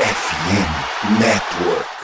FM 0.00 1.20
Network. 1.20 1.99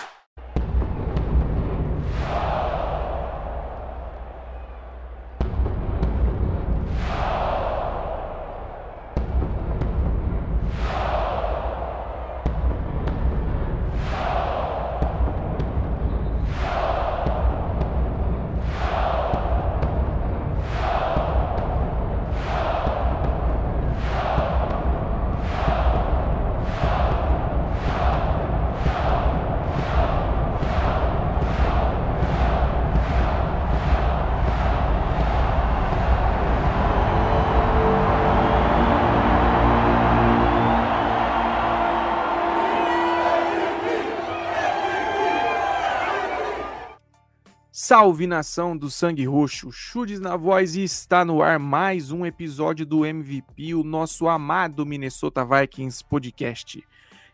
Salve 47.89 48.27
nação 48.27 48.77
do 48.77 48.91
Sangue 48.91 49.25
Roxo, 49.27 49.71
Chudes 49.71 50.19
na 50.19 50.37
voz 50.37 50.75
e 50.75 50.83
está 50.83 51.25
no 51.25 51.41
ar 51.41 51.57
mais 51.57 52.11
um 52.11 52.27
episódio 52.27 52.85
do 52.85 53.07
MVP, 53.07 53.77
o 53.77 53.85
nosso 53.85 54.27
amado 54.27 54.85
Minnesota 54.85 55.45
Vikings 55.45 56.05
podcast. 56.05 56.85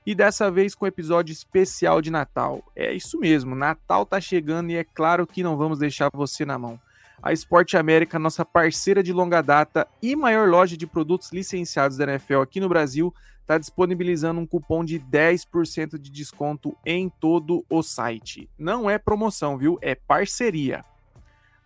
E 0.04 0.14
dessa 0.14 0.50
vez 0.50 0.74
com 0.74 0.86
episódio 0.86 1.32
especial 1.32 2.02
de 2.02 2.10
Natal. 2.10 2.62
É 2.76 2.92
isso 2.92 3.18
mesmo, 3.18 3.54
Natal 3.54 4.04
tá 4.04 4.20
chegando 4.20 4.70
e 4.70 4.76
é 4.76 4.84
claro 4.84 5.26
que 5.26 5.42
não 5.42 5.56
vamos 5.56 5.78
deixar 5.78 6.10
você 6.12 6.44
na 6.44 6.58
mão. 6.58 6.78
A 7.22 7.32
Esporte 7.32 7.78
América, 7.78 8.18
nossa 8.18 8.44
parceira 8.44 9.02
de 9.02 9.10
longa 9.10 9.40
data 9.40 9.88
e 10.02 10.14
maior 10.14 10.50
loja 10.50 10.76
de 10.76 10.86
produtos 10.86 11.32
licenciados 11.32 11.96
da 11.96 12.04
NFL 12.04 12.42
aqui 12.42 12.60
no 12.60 12.68
Brasil, 12.68 13.14
está 13.42 13.58
disponibilizando 13.58 14.40
um 14.40 14.46
cupom 14.46 14.84
de 14.84 14.98
10% 14.98 15.98
de 15.98 16.10
desconto 16.10 16.76
em 16.86 17.08
todo 17.08 17.64
o 17.68 17.82
site. 17.82 18.48
Não 18.58 18.88
é 18.88 18.98
promoção, 18.98 19.58
viu? 19.58 19.78
É 19.82 19.94
parceria. 19.94 20.84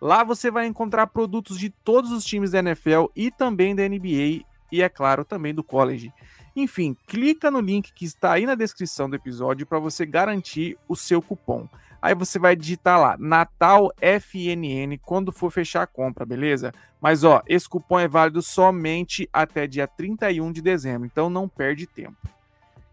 Lá 0.01 0.25
você 0.25 0.51
vai 0.51 0.67
encontrar 0.67 1.07
produtos 1.07 1.59
de 1.59 1.71
todos 1.71 2.11
os 2.11 2.25
times 2.25 2.51
da 2.51 2.59
NFL 2.59 3.07
e 3.15 3.31
também 3.31 3.75
da 3.75 3.89
NBA 3.89 4.45
e, 4.71 4.83
é 4.83 4.89
claro, 4.89 5.25
também 5.25 5.55
do 5.55 5.63
college. 5.63 6.13
Enfim, 6.55 6.97
clica 7.07 7.51
no 7.51 7.61
link 7.61 7.93
que 7.93 8.05
está 8.05 8.33
aí 8.33 8.47
na 8.47 8.55
descrição 8.55 9.09
do 9.09 9.17
episódio 9.17 9.67
para 9.67 9.79
você 9.79 10.05
garantir 10.05 10.77
o 10.89 10.97
seu 10.97 11.23
cupom. 11.23 11.69
Aí 12.07 12.15
você 12.15 12.39
vai 12.39 12.55
digitar 12.55 13.01
lá 13.01 13.17
Natal 13.19 13.93
FNN 14.01 14.97
quando 15.03 15.33
for 15.33 15.51
fechar 15.51 15.83
a 15.83 15.87
compra, 15.89 16.25
beleza? 16.25 16.73
Mas 17.01 17.25
ó, 17.25 17.43
esse 17.49 17.69
cupom 17.69 17.99
é 17.99 18.07
válido 18.07 18.41
somente 18.41 19.29
até 19.33 19.67
dia 19.67 19.89
31 19.89 20.53
de 20.53 20.63
dezembro, 20.63 21.05
então 21.05 21.29
não 21.29 21.49
perde 21.49 21.85
tempo. 21.85 22.17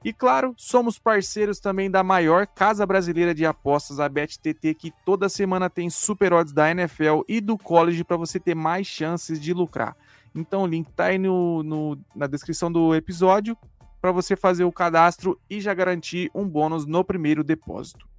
E 0.03 0.11
claro, 0.11 0.55
somos 0.57 0.97
parceiros 0.97 1.59
também 1.59 1.91
da 1.91 2.01
maior 2.01 2.47
casa 2.47 2.87
brasileira 2.87 3.35
de 3.35 3.45
apostas, 3.45 3.99
a 3.99 4.09
BetTT, 4.09 4.73
que 4.73 4.91
toda 5.05 5.29
semana 5.29 5.69
tem 5.69 5.91
super 5.91 6.33
odds 6.33 6.51
da 6.51 6.71
NFL 6.71 7.21
e 7.27 7.39
do 7.39 7.55
college 7.55 8.03
para 8.03 8.17
você 8.17 8.39
ter 8.39 8.55
mais 8.55 8.87
chances 8.87 9.39
de 9.39 9.53
lucrar. 9.53 9.95
Então 10.33 10.63
o 10.63 10.67
link 10.67 10.91
tá 10.91 11.05
aí 11.05 11.19
no, 11.19 11.61
no 11.61 11.99
na 12.15 12.25
descrição 12.25 12.71
do 12.71 12.95
episódio 12.95 13.55
para 14.01 14.11
você 14.11 14.35
fazer 14.35 14.63
o 14.63 14.71
cadastro 14.71 15.39
e 15.47 15.61
já 15.61 15.71
garantir 15.71 16.31
um 16.33 16.49
bônus 16.49 16.87
no 16.87 17.03
primeiro 17.03 17.43
depósito. 17.43 18.11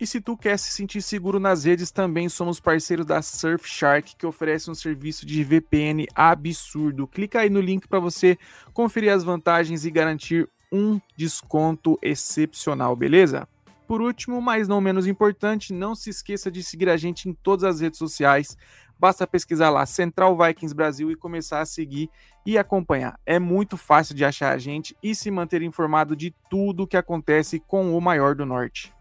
E 0.00 0.06
se 0.06 0.20
tu 0.20 0.36
quer 0.36 0.56
se 0.56 0.70
sentir 0.70 1.02
seguro 1.02 1.40
nas 1.40 1.64
redes, 1.64 1.90
também 1.90 2.28
somos 2.28 2.60
parceiros 2.60 3.04
da 3.04 3.20
Surfshark, 3.20 4.14
que 4.14 4.26
oferece 4.26 4.70
um 4.70 4.74
serviço 4.74 5.26
de 5.26 5.42
VPN 5.42 6.06
absurdo. 6.14 7.08
Clica 7.08 7.40
aí 7.40 7.50
no 7.50 7.60
link 7.60 7.88
para 7.88 7.98
você 7.98 8.38
conferir 8.72 9.12
as 9.12 9.24
vantagens 9.24 9.84
e 9.84 9.90
garantir 9.90 10.48
um 10.70 11.00
desconto 11.16 11.98
excepcional, 12.00 12.94
beleza? 12.94 13.48
Por 13.88 14.00
último, 14.00 14.40
mas 14.40 14.68
não 14.68 14.80
menos 14.80 15.06
importante, 15.06 15.72
não 15.72 15.96
se 15.96 16.10
esqueça 16.10 16.48
de 16.48 16.62
seguir 16.62 16.88
a 16.88 16.96
gente 16.96 17.28
em 17.28 17.32
todas 17.32 17.64
as 17.64 17.80
redes 17.80 17.98
sociais. 17.98 18.56
Basta 19.00 19.26
pesquisar 19.26 19.70
lá 19.70 19.84
Central 19.84 20.36
Vikings 20.36 20.74
Brasil 20.74 21.10
e 21.10 21.16
começar 21.16 21.60
a 21.60 21.66
seguir 21.66 22.08
e 22.46 22.56
acompanhar. 22.56 23.18
É 23.26 23.38
muito 23.40 23.76
fácil 23.76 24.14
de 24.14 24.24
achar 24.24 24.54
a 24.54 24.58
gente 24.58 24.96
e 25.02 25.12
se 25.12 25.28
manter 25.28 25.62
informado 25.62 26.14
de 26.14 26.32
tudo 26.48 26.84
o 26.84 26.86
que 26.86 26.96
acontece 26.96 27.58
com 27.58 27.96
o 27.96 28.00
maior 28.00 28.36
do 28.36 28.46
norte. 28.46 28.96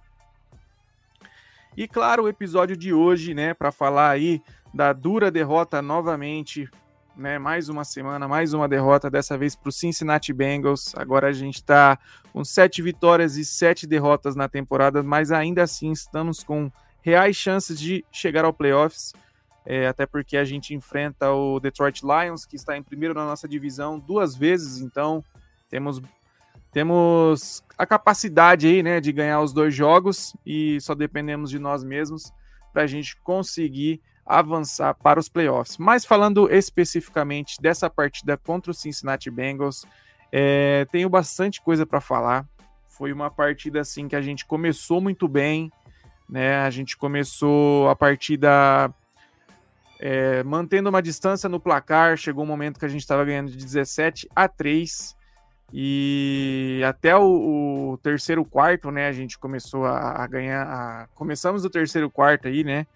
E 1.78 1.88
claro, 1.88 2.24
o 2.24 2.28
episódio 2.28 2.76
de 2.76 2.92
hoje, 2.92 3.36
né, 3.36 3.54
para 3.54 3.72
falar 3.72 4.10
aí 4.10 4.42
da 4.74 4.92
dura 4.92 5.30
derrota 5.30 5.80
novamente, 5.80 6.68
né, 7.16 7.38
mais 7.38 7.70
uma 7.70 7.86
semana, 7.86 8.28
mais 8.28 8.52
uma 8.52 8.68
derrota, 8.68 9.12
dessa 9.12 9.38
vez 9.38 9.56
para 9.56 9.70
o 9.70 9.72
Cincinnati 9.72 10.34
Bengals. 10.34 10.96
Agora 10.98 11.28
a 11.28 11.32
gente 11.32 11.58
está 11.58 12.00
com 12.34 12.44
sete 12.44 12.82
vitórias 12.82 13.38
e 13.38 13.46
sete 13.46 13.86
derrotas 13.86 14.36
na 14.36 14.50
temporada, 14.50 15.04
mas 15.04 15.32
ainda 15.32 15.62
assim 15.62 15.92
estamos 15.92 16.44
com 16.44 16.72
reais 17.00 17.36
chances 17.36 17.80
de 17.80 18.04
chegar 18.12 18.44
ao 18.44 18.52
playoffs. 18.52 19.14
É, 19.64 19.86
até 19.86 20.08
porque 20.08 20.36
a 20.36 20.44
gente 20.44 20.74
enfrenta 20.74 21.32
o 21.32 21.60
Detroit 21.60 22.02
Lions, 22.02 22.44
que 22.44 22.56
está 22.56 22.76
em 22.76 22.82
primeiro 22.82 23.14
na 23.14 23.26
nossa 23.26 23.48
divisão 23.48 24.00
duas 24.00 24.36
vezes, 24.36 24.82
então 24.82 25.24
temos 25.70 26.02
temos 26.78 27.64
a 27.76 27.88
capacidade 27.88 28.68
aí, 28.68 28.84
né, 28.84 29.02
de 29.02 29.12
ganhar 29.12 29.42
os 29.42 29.52
dois 29.52 29.74
jogos 29.74 30.36
e 30.46 30.80
só 30.80 30.94
dependemos 30.94 31.50
de 31.50 31.58
nós 31.58 31.84
mesmos 31.84 32.32
para 32.72 32.84
a 32.84 32.86
gente 32.86 33.20
conseguir 33.22 34.00
avançar 34.24 34.94
para 34.94 35.20
os 35.20 35.28
playoffs. 35.28 35.80
Mas 35.80 36.06
falando 36.06 36.48
especificamente 36.54 37.60
dessa 37.60 37.90
partida 37.90 38.38
contra 38.38 38.70
o 38.70 38.76
Cincinnati 38.76 39.32
Bengals, 39.32 39.88
é, 40.32 40.86
tenho 40.92 41.10
bastante 41.10 41.60
coisa 41.64 41.84
para 41.84 42.00
falar. 42.00 42.46
Foi 42.88 43.12
uma 43.12 43.32
partida 43.32 43.82
assim 43.82 44.08
que 44.08 44.16
a 44.16 44.22
gente 44.22 44.46
começou 44.46 45.02
muito 45.02 45.28
bem, 45.28 45.72
né? 46.30 46.58
A 46.58 46.70
gente 46.70 46.96
começou 46.96 47.90
a 47.90 47.96
partida 47.96 48.94
é, 50.00 50.44
mantendo 50.44 50.90
uma 50.90 51.02
distância 51.02 51.50
no 51.50 51.60
placar. 51.60 52.16
Chegou 52.18 52.44
um 52.44 52.48
momento 52.48 52.78
que 52.78 52.86
a 52.86 52.90
gente 52.90 53.02
estava 53.02 53.26
ganhando 53.26 53.50
de 53.50 53.58
17 53.58 54.30
a 54.36 54.48
3 54.48 55.17
e 55.74 56.82
até 56.88 57.16
o, 57.16 57.92
o, 57.92 57.98
terceiro 57.98 58.46
quarto, 58.46 58.90
né, 58.90 59.08
a 59.08 59.12
gente 59.12 59.38
começou 59.38 59.86
a, 59.86 60.24
a 60.24 60.28
ganhar. 60.28 60.64
A... 60.64 61.08
Começamos 61.14 61.66
o 61.66 61.70
terceiro 61.70 62.10
quarto 62.10 62.48
aí, 62.48 62.64
né? 62.64 62.88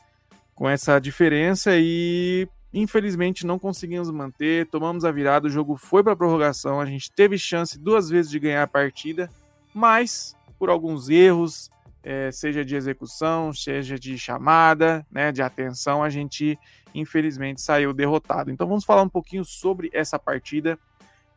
Com 0.55 0.69
essa 0.69 0.99
diferença 0.99 1.71
e 1.75 2.47
infelizmente 2.73 3.45
não 3.45 3.59
conseguimos 3.59 4.09
manter. 4.09 4.67
Tomamos 4.67 5.03
a 5.03 5.11
virada, 5.11 5.47
o 5.47 5.51
jogo 5.51 5.75
foi 5.75 6.03
para 6.03 6.15
prorrogação. 6.15 6.79
A 6.79 6.85
gente 6.85 7.11
teve 7.11 7.37
chance 7.37 7.77
duas 7.77 8.09
vezes 8.09 8.31
de 8.31 8.39
ganhar 8.39 8.63
a 8.63 8.67
partida, 8.67 9.29
mas 9.73 10.35
por 10.57 10.69
alguns 10.69 11.09
erros, 11.09 11.69
é, 12.03 12.31
seja 12.31 12.63
de 12.63 12.75
execução, 12.75 13.51
seja 13.51 13.97
de 13.99 14.17
chamada, 14.17 15.05
né, 15.11 15.31
de 15.31 15.41
atenção, 15.41 16.03
a 16.03 16.09
gente 16.09 16.57
infelizmente 16.93 17.61
saiu 17.61 17.93
derrotado. 17.93 18.51
Então 18.51 18.67
vamos 18.67 18.85
falar 18.85 19.01
um 19.01 19.09
pouquinho 19.09 19.43
sobre 19.43 19.89
essa 19.93 20.17
partida. 20.17 20.79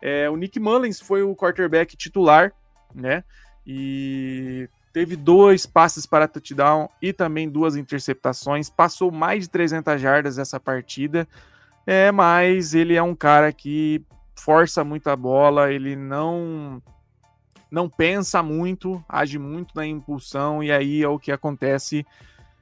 É, 0.06 0.28
o 0.28 0.37
Nick 0.37 0.60
Mullins 0.60 1.00
foi 1.00 1.22
o 1.22 1.34
quarterback 1.34 1.97
titular, 1.97 2.53
né? 2.94 3.25
E 3.66 4.69
teve 4.92 5.16
dois 5.16 5.65
passes 5.65 6.04
para 6.04 6.28
touchdown 6.28 6.91
e 7.00 7.10
também 7.10 7.48
duas 7.48 7.75
interceptações. 7.75 8.69
Passou 8.69 9.10
mais 9.10 9.44
de 9.44 9.48
300 9.48 9.98
jardas 9.98 10.38
essa 10.38 10.60
partida. 10.60 11.26
É, 11.87 12.12
mas 12.12 12.75
ele 12.75 12.94
é 12.94 13.03
um 13.03 13.14
cara 13.14 13.50
que 13.50 14.04
força 14.37 14.84
muito 14.84 15.09
a 15.09 15.16
bola, 15.16 15.72
ele 15.72 15.97
não 15.97 16.82
não 17.70 17.88
pensa 17.88 18.43
muito, 18.43 19.03
age 19.09 19.38
muito 19.38 19.75
na 19.75 19.87
impulsão 19.87 20.62
e 20.62 20.70
aí 20.70 21.02
é 21.02 21.08
o 21.08 21.19
que 21.19 21.32
acontece 21.32 22.06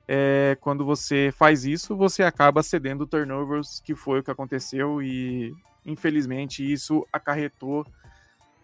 é, 0.09 0.57
quando 0.61 0.87
você 0.87 1.31
faz 1.37 1.65
isso, 1.65 1.95
você 1.95 2.23
acaba 2.23 2.63
cedendo 2.63 3.07
turnovers, 3.07 3.81
que 3.85 3.95
foi 3.95 4.21
o 4.21 4.23
que 4.23 4.31
aconteceu 4.31 5.03
e 5.03 5.53
infelizmente, 5.85 6.71
isso 6.71 7.07
acarretou 7.13 7.87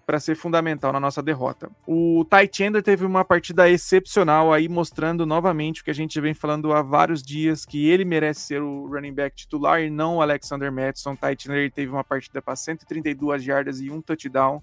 para 0.08 0.18
ser 0.18 0.36
fundamental 0.36 0.90
na 0.90 0.98
nossa 0.98 1.22
derrota. 1.22 1.70
O 1.86 2.24
Ty 2.24 2.48
Chandler 2.50 2.82
teve 2.82 3.04
uma 3.04 3.26
partida 3.26 3.68
excepcional 3.68 4.50
aí, 4.50 4.66
mostrando 4.66 5.26
novamente 5.26 5.82
o 5.82 5.84
que 5.84 5.90
a 5.90 5.94
gente 5.94 6.18
vem 6.18 6.32
falando 6.32 6.72
há 6.72 6.80
vários 6.80 7.22
dias, 7.22 7.66
que 7.66 7.90
ele 7.90 8.06
merece 8.06 8.40
ser 8.40 8.62
o 8.62 8.86
running 8.86 9.12
back 9.12 9.36
titular 9.36 9.82
e 9.82 9.90
não 9.90 10.16
o 10.16 10.22
Alexander 10.22 10.72
Madison. 10.72 11.14
Ty 11.14 11.36
Chandler 11.38 11.70
teve 11.70 11.92
uma 11.92 12.02
partida 12.02 12.40
para 12.40 12.56
132 12.56 13.42
jardas 13.42 13.82
e 13.82 13.90
um 13.90 14.00
touchdown, 14.00 14.62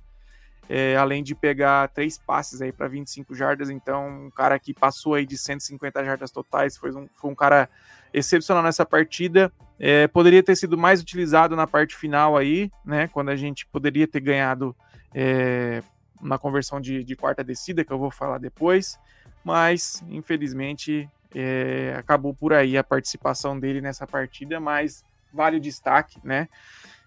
é, 0.69 0.95
além 0.95 1.23
de 1.23 1.35
pegar 1.35 1.89
três 1.89 2.17
passes 2.17 2.61
aí 2.61 2.71
para 2.71 2.87
25 2.87 3.35
jardas. 3.35 3.69
Então, 3.69 4.25
um 4.25 4.31
cara 4.31 4.57
que 4.59 4.73
passou 4.73 5.13
aí 5.13 5.25
de 5.25 5.37
150 5.37 6.03
jardas 6.03 6.31
totais, 6.31 6.75
foi 6.77 6.91
um, 6.91 7.07
foi 7.15 7.31
um 7.31 7.35
cara 7.35 7.69
excepcional 8.13 8.63
nessa 8.63 8.85
partida. 8.85 9.51
É, 9.79 10.07
poderia 10.07 10.41
ter 10.41 10.55
sido 10.55 10.77
mais 10.77 11.01
utilizado 11.01 11.55
na 11.55 11.67
parte 11.67 11.95
final 11.95 12.37
aí, 12.37 12.71
né? 12.83 13.07
Quando 13.07 13.29
a 13.29 13.35
gente 13.35 13.65
poderia 13.65 14.07
ter 14.07 14.21
ganhado 14.21 14.75
é, 15.13 15.83
na 16.21 16.37
conversão 16.37 16.79
de, 16.79 17.03
de 17.03 17.15
quarta 17.15 17.43
descida, 17.43 17.83
que 17.83 17.91
eu 17.91 17.99
vou 17.99 18.09
falar 18.09 18.37
depois, 18.37 18.97
mas 19.43 20.03
infelizmente 20.09 21.09
é, 21.33 21.93
acabou 21.97 22.33
por 22.33 22.53
aí 22.53 22.77
a 22.77 22.83
participação 22.83 23.59
dele 23.59 23.81
nessa 23.81 24.07
partida, 24.07 24.59
mas 24.59 25.03
vale 25.33 25.57
o 25.57 25.59
destaque, 25.59 26.19
né? 26.23 26.47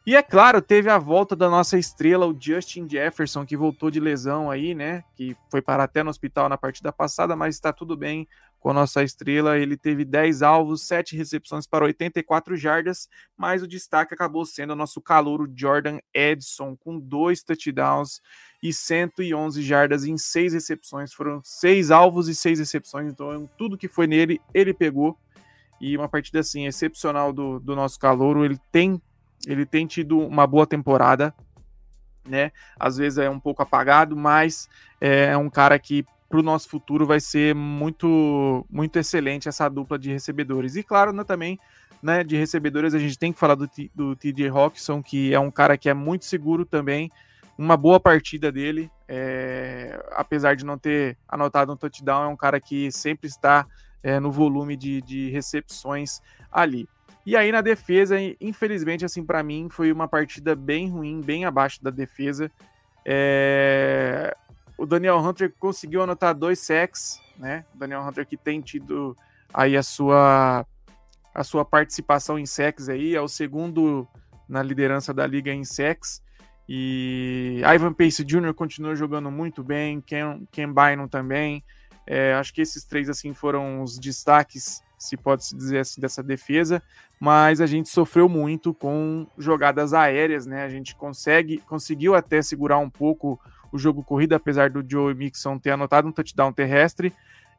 E 0.09 0.17
é 0.17 0.23
claro, 0.23 0.63
teve 0.63 0.89
a 0.89 0.97
volta 0.97 1.37
da 1.37 1.51
nossa 1.51 1.79
estrela, 1.79 2.27
o 2.27 2.35
Justin 2.35 2.89
Jefferson, 2.89 3.45
que 3.45 3.55
voltou 3.55 3.91
de 3.91 4.01
lesão 4.01 4.51
aí, 4.51 4.75
né? 4.75 5.05
Que 5.15 5.37
foi 5.51 5.61
parar 5.61 5.85
até 5.85 6.03
no 6.03 6.09
hospital 6.09 6.49
na 6.49 6.57
partida 6.57 6.91
passada, 6.91 7.37
mas 7.37 7.57
está 7.57 7.75
tudo 7.75 7.95
bem 7.95 8.27
com 8.59 8.71
a 8.71 8.73
nossa 8.73 9.03
estrela. 9.03 9.59
Ele 9.59 9.77
teve 9.77 10.07
10 10.07 10.41
alvos, 10.41 10.87
7 10.87 11.15
recepções 11.15 11.67
para 11.67 11.85
84 11.85 12.57
jardas, 12.57 13.07
mas 13.37 13.63
o 13.63 13.69
destaque 13.69 14.15
acabou 14.15 14.47
sendo 14.47 14.73
o 14.73 14.77
nosso 14.77 14.99
calouro 14.99 15.47
Jordan 15.55 15.99
Edson, 16.15 16.75
com 16.75 16.99
dois 16.99 17.43
touchdowns 17.43 18.23
e 18.63 18.73
111 18.73 19.61
jardas 19.61 20.07
em 20.07 20.17
seis 20.17 20.55
recepções. 20.55 21.13
Foram 21.13 21.43
seis 21.45 21.91
alvos 21.91 22.29
e 22.29 22.35
seis 22.35 22.59
recepções, 22.59 23.13
então 23.13 23.47
tudo 23.59 23.77
que 23.77 23.89
foi 23.89 24.07
nele, 24.07 24.41
ele 24.55 24.73
pegou. 24.73 25.19
E 25.79 25.95
uma 25.99 26.09
partida 26.09 26.41
assim 26.41 26.67
excepcional 26.67 27.31
do, 27.31 27.61
do 27.61 27.77
nosso 27.77 27.99
calouro. 28.01 28.43
Ele 28.43 28.59
tem 28.73 29.01
ele 29.47 29.65
tem 29.65 29.87
tido 29.87 30.19
uma 30.19 30.47
boa 30.47 30.67
temporada, 30.67 31.35
né? 32.27 32.53
Às 32.79 32.97
vezes 32.97 33.19
é 33.19 33.31
um 33.31 33.41
pouco 33.41 33.63
apagado, 33.63 34.17
mas 34.17 34.69
é 35.01 35.37
um 35.37 35.49
cara 35.49 35.79
que 35.79 36.05
para 36.29 36.39
o 36.39 36.43
nosso 36.43 36.69
futuro 36.69 37.07
vai 37.07 37.21
ser 37.21 37.55
muito 37.55 38.67
muito 38.69 38.99
excelente 38.99 39.49
essa 39.49 39.69
dupla 39.69 39.99
de 39.99 40.13
recebedores. 40.13 40.77
E 40.77 40.83
claro, 40.83 41.13
né, 41.13 41.25
também 41.25 41.59
né, 42.03 42.23
de 42.23 42.37
recebedores 42.37 42.95
a 42.95 42.99
gente 42.99 43.19
tem 43.19 43.33
que 43.33 43.39
falar 43.39 43.55
do, 43.55 43.69
do 43.95 44.15
TJ 44.15 44.49
Rockson, 44.49 45.03
que 45.03 45.33
é 45.35 45.41
um 45.41 45.51
cara 45.51 45.77
que 45.77 45.89
é 45.89 45.95
muito 45.95 46.25
seguro 46.25 46.65
também. 46.65 47.11
Uma 47.57 47.77
boa 47.77 47.99
partida 47.99 48.53
dele, 48.53 48.89
é, 49.09 50.01
apesar 50.13 50.55
de 50.55 50.65
não 50.65 50.79
ter 50.79 51.19
anotado 51.29 51.73
um 51.73 51.77
touchdown, 51.77 52.25
é 52.25 52.29
um 52.29 52.37
cara 52.37 52.61
que 52.61 52.93
sempre 52.93 53.27
está 53.27 53.67
é, 54.01 54.21
no 54.21 54.31
volume 54.31 54.77
de, 54.77 55.03
de 55.03 55.31
recepções 55.31 56.21
ali. 56.53 56.89
E 57.29 57.37
aí 57.37 57.53
na 57.53 57.61
defesa, 57.61 58.17
infelizmente, 58.41 59.05
assim, 59.05 59.23
para 59.23 59.43
mim 59.43 59.69
foi 59.71 59.93
uma 59.93 60.09
partida 60.09 60.57
bem 60.57 60.89
ruim, 60.89 61.21
bem 61.21 61.45
abaixo 61.45 61.85
da 61.85 61.91
defesa. 61.91 62.51
É... 63.05 64.35
O 64.79 64.87
Daniel 64.87 65.19
Hunter 65.19 65.53
conseguiu 65.59 66.03
anotar 66.03 66.35
dois 66.35 66.59
sacks, 66.59 67.21
né? 67.37 67.67
O 67.75 67.79
Daniel 67.79 68.01
Hunter 68.01 68.27
que 68.27 68.35
tem 68.35 68.63
tido 68.63 69.15
aí 69.53 69.77
a 69.77 69.83
sua 69.83 70.65
a 71.35 71.45
sua 71.45 71.67
participação 71.67 72.39
em 72.39 72.47
sacks 72.47 72.89
aí, 72.89 73.15
é 73.15 73.21
o 73.21 73.29
segundo 73.29 74.09
na 74.49 74.63
liderança 74.63 75.13
da 75.13 75.27
liga 75.27 75.53
em 75.53 75.65
sacks. 75.65 76.23
E 76.67 77.61
Ivan 77.75 77.93
Pace 77.93 78.25
Jr. 78.25 78.55
continua 78.55 78.97
jogando 78.97 79.31
muito 79.31 79.63
bem, 79.63 80.01
Ken, 80.01 80.47
Ken 80.51 80.73
Bynum 80.73 81.07
também. 81.07 81.63
É, 82.07 82.33
acho 82.33 82.55
que 82.55 82.63
esses 82.63 82.85
três 82.85 83.11
assim 83.11 83.35
foram 83.35 83.83
os 83.83 83.99
destaques 83.99 84.83
se 84.99 85.17
pode 85.17 85.45
se 85.45 85.57
dizer 85.57 85.79
assim, 85.79 86.01
dessa 86.01 86.23
defesa, 86.23 86.83
mas 87.21 87.61
a 87.61 87.67
gente 87.67 87.89
sofreu 87.89 88.29
muito 88.29 88.75
com 88.75 89.27
jogadas 89.39 89.95
aéreas, 89.95 90.47
né? 90.47 90.65
A 90.65 90.69
gente 90.69 90.95
consegue, 90.95 91.59
conseguiu 91.59 92.15
até 92.15 92.43
segurar 92.43 92.79
um 92.79 92.91
pouco 92.91 93.41
o 93.71 93.79
jogo 93.79 94.03
corrido, 94.03 94.35
apesar 94.35 94.71
do 94.71 94.85
Joe 94.89 95.15
Mixon 95.15 95.59
ter 95.59 95.71
anotado 95.71 96.09
um 96.09 96.13
touchdown 96.13 96.53
terrestre, 96.53 97.13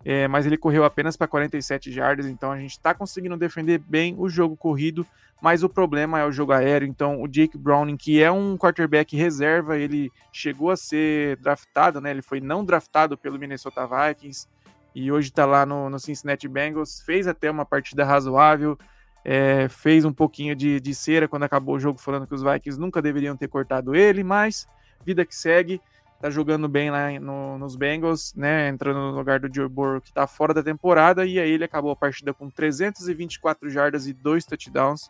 é, 0.03 0.27
mas 0.27 0.45
ele 0.45 0.57
correu 0.57 0.83
apenas 0.83 1.18
para 1.18 1.27
47 1.27 1.91
jardas, 1.91 2.25
então 2.25 2.51
a 2.51 2.57
gente 2.57 2.71
está 2.71 2.94
conseguindo 2.94 3.36
defender 3.36 3.80
bem 3.80 4.15
o 4.18 4.30
jogo 4.30 4.56
corrido, 4.56 5.06
mas 5.42 5.62
o 5.63 5.69
problema 5.69 6.19
é 6.19 6.25
o 6.25 6.31
jogo 6.31 6.51
aéreo. 6.51 6.88
Então 6.88 7.21
o 7.21 7.27
Jake 7.27 7.57
Browning, 7.57 7.97
que 7.97 8.21
é 8.21 8.31
um 8.31 8.57
quarterback 8.57 9.15
reserva, 9.15 9.77
ele 9.77 10.12
chegou 10.31 10.71
a 10.71 10.77
ser 10.77 11.38
draftado, 11.38 12.00
né? 12.01 12.12
Ele 12.12 12.21
foi 12.21 12.39
não 12.39 12.63
draftado 12.63 13.18
pelo 13.18 13.39
Minnesota 13.39 13.88
Vikings 13.88 14.47
e 14.94 15.12
hoje 15.12 15.30
está 15.30 15.45
lá 15.45 15.65
no, 15.65 15.89
no, 15.89 16.00
Cincinnati 16.00 16.47
Bengals. 16.47 17.01
Fez 17.01 17.27
até 17.27 17.50
uma 17.50 17.65
partida 17.65 18.03
razoável, 18.03 18.77
é, 19.24 19.68
fez 19.69 20.06
um 20.06 20.13
pouquinho 20.13 20.56
de, 20.56 20.80
de 20.80 20.95
cera 20.95 21.27
quando 21.27 21.44
acabou 21.44 21.75
o 21.75 21.80
jogo, 21.80 22.00
falando 22.00 22.27
que 22.27 22.33
os 22.33 22.44
Vikings 22.44 22.80
nunca 22.80 23.01
deveriam 23.01 23.36
ter 23.36 23.47
cortado 23.47 23.95
ele, 23.95 24.24
mas 24.24 24.68
vida 25.06 25.25
que 25.25 25.36
segue. 25.36 25.81
Tá 26.21 26.30
jogando 26.30 26.68
bem 26.68 26.91
lá 26.91 27.18
no, 27.18 27.57
nos 27.57 27.77
Bengals, 27.77 28.33
né? 28.36 28.68
Entrando 28.68 29.00
no 29.00 29.12
lugar 29.12 29.39
do 29.39 29.53
Joe 29.53 29.69
Burrow, 29.69 30.01
que 30.01 30.12
tá 30.12 30.27
fora 30.27 30.53
da 30.53 30.62
temporada, 30.62 31.25
e 31.25 31.39
aí 31.39 31.50
ele 31.50 31.63
acabou 31.63 31.92
a 31.92 31.95
partida 31.95 32.33
com 32.33 32.50
324 32.50 33.69
jardas 33.69 34.06
e 34.06 34.12
dois 34.12 34.45
touchdowns. 34.45 35.09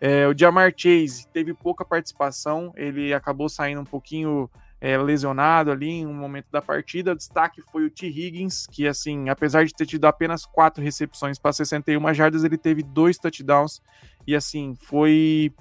É, 0.00 0.26
o 0.26 0.36
Jamar 0.36 0.72
Chase 0.74 1.26
teve 1.28 1.52
pouca 1.52 1.84
participação, 1.84 2.72
ele 2.74 3.12
acabou 3.12 3.48
saindo 3.50 3.82
um 3.82 3.84
pouquinho 3.84 4.50
é, 4.80 4.96
lesionado 4.96 5.70
ali 5.70 5.88
em 5.88 6.06
um 6.06 6.14
momento 6.14 6.46
da 6.50 6.60
partida. 6.60 7.12
O 7.12 7.16
destaque 7.16 7.62
foi 7.62 7.86
o 7.86 7.90
T. 7.90 8.06
Higgins, 8.06 8.66
que, 8.66 8.86
assim, 8.86 9.28
apesar 9.28 9.64
de 9.64 9.74
ter 9.74 9.86
tido 9.86 10.04
apenas 10.04 10.44
quatro 10.44 10.82
recepções 10.82 11.38
para 11.38 11.52
61 11.52 12.12
jardas, 12.14 12.44
ele 12.44 12.58
teve 12.58 12.82
dois 12.82 13.18
touchdowns 13.18 13.82
e, 14.26 14.34
assim, 14.34 14.76
foi 14.80 15.52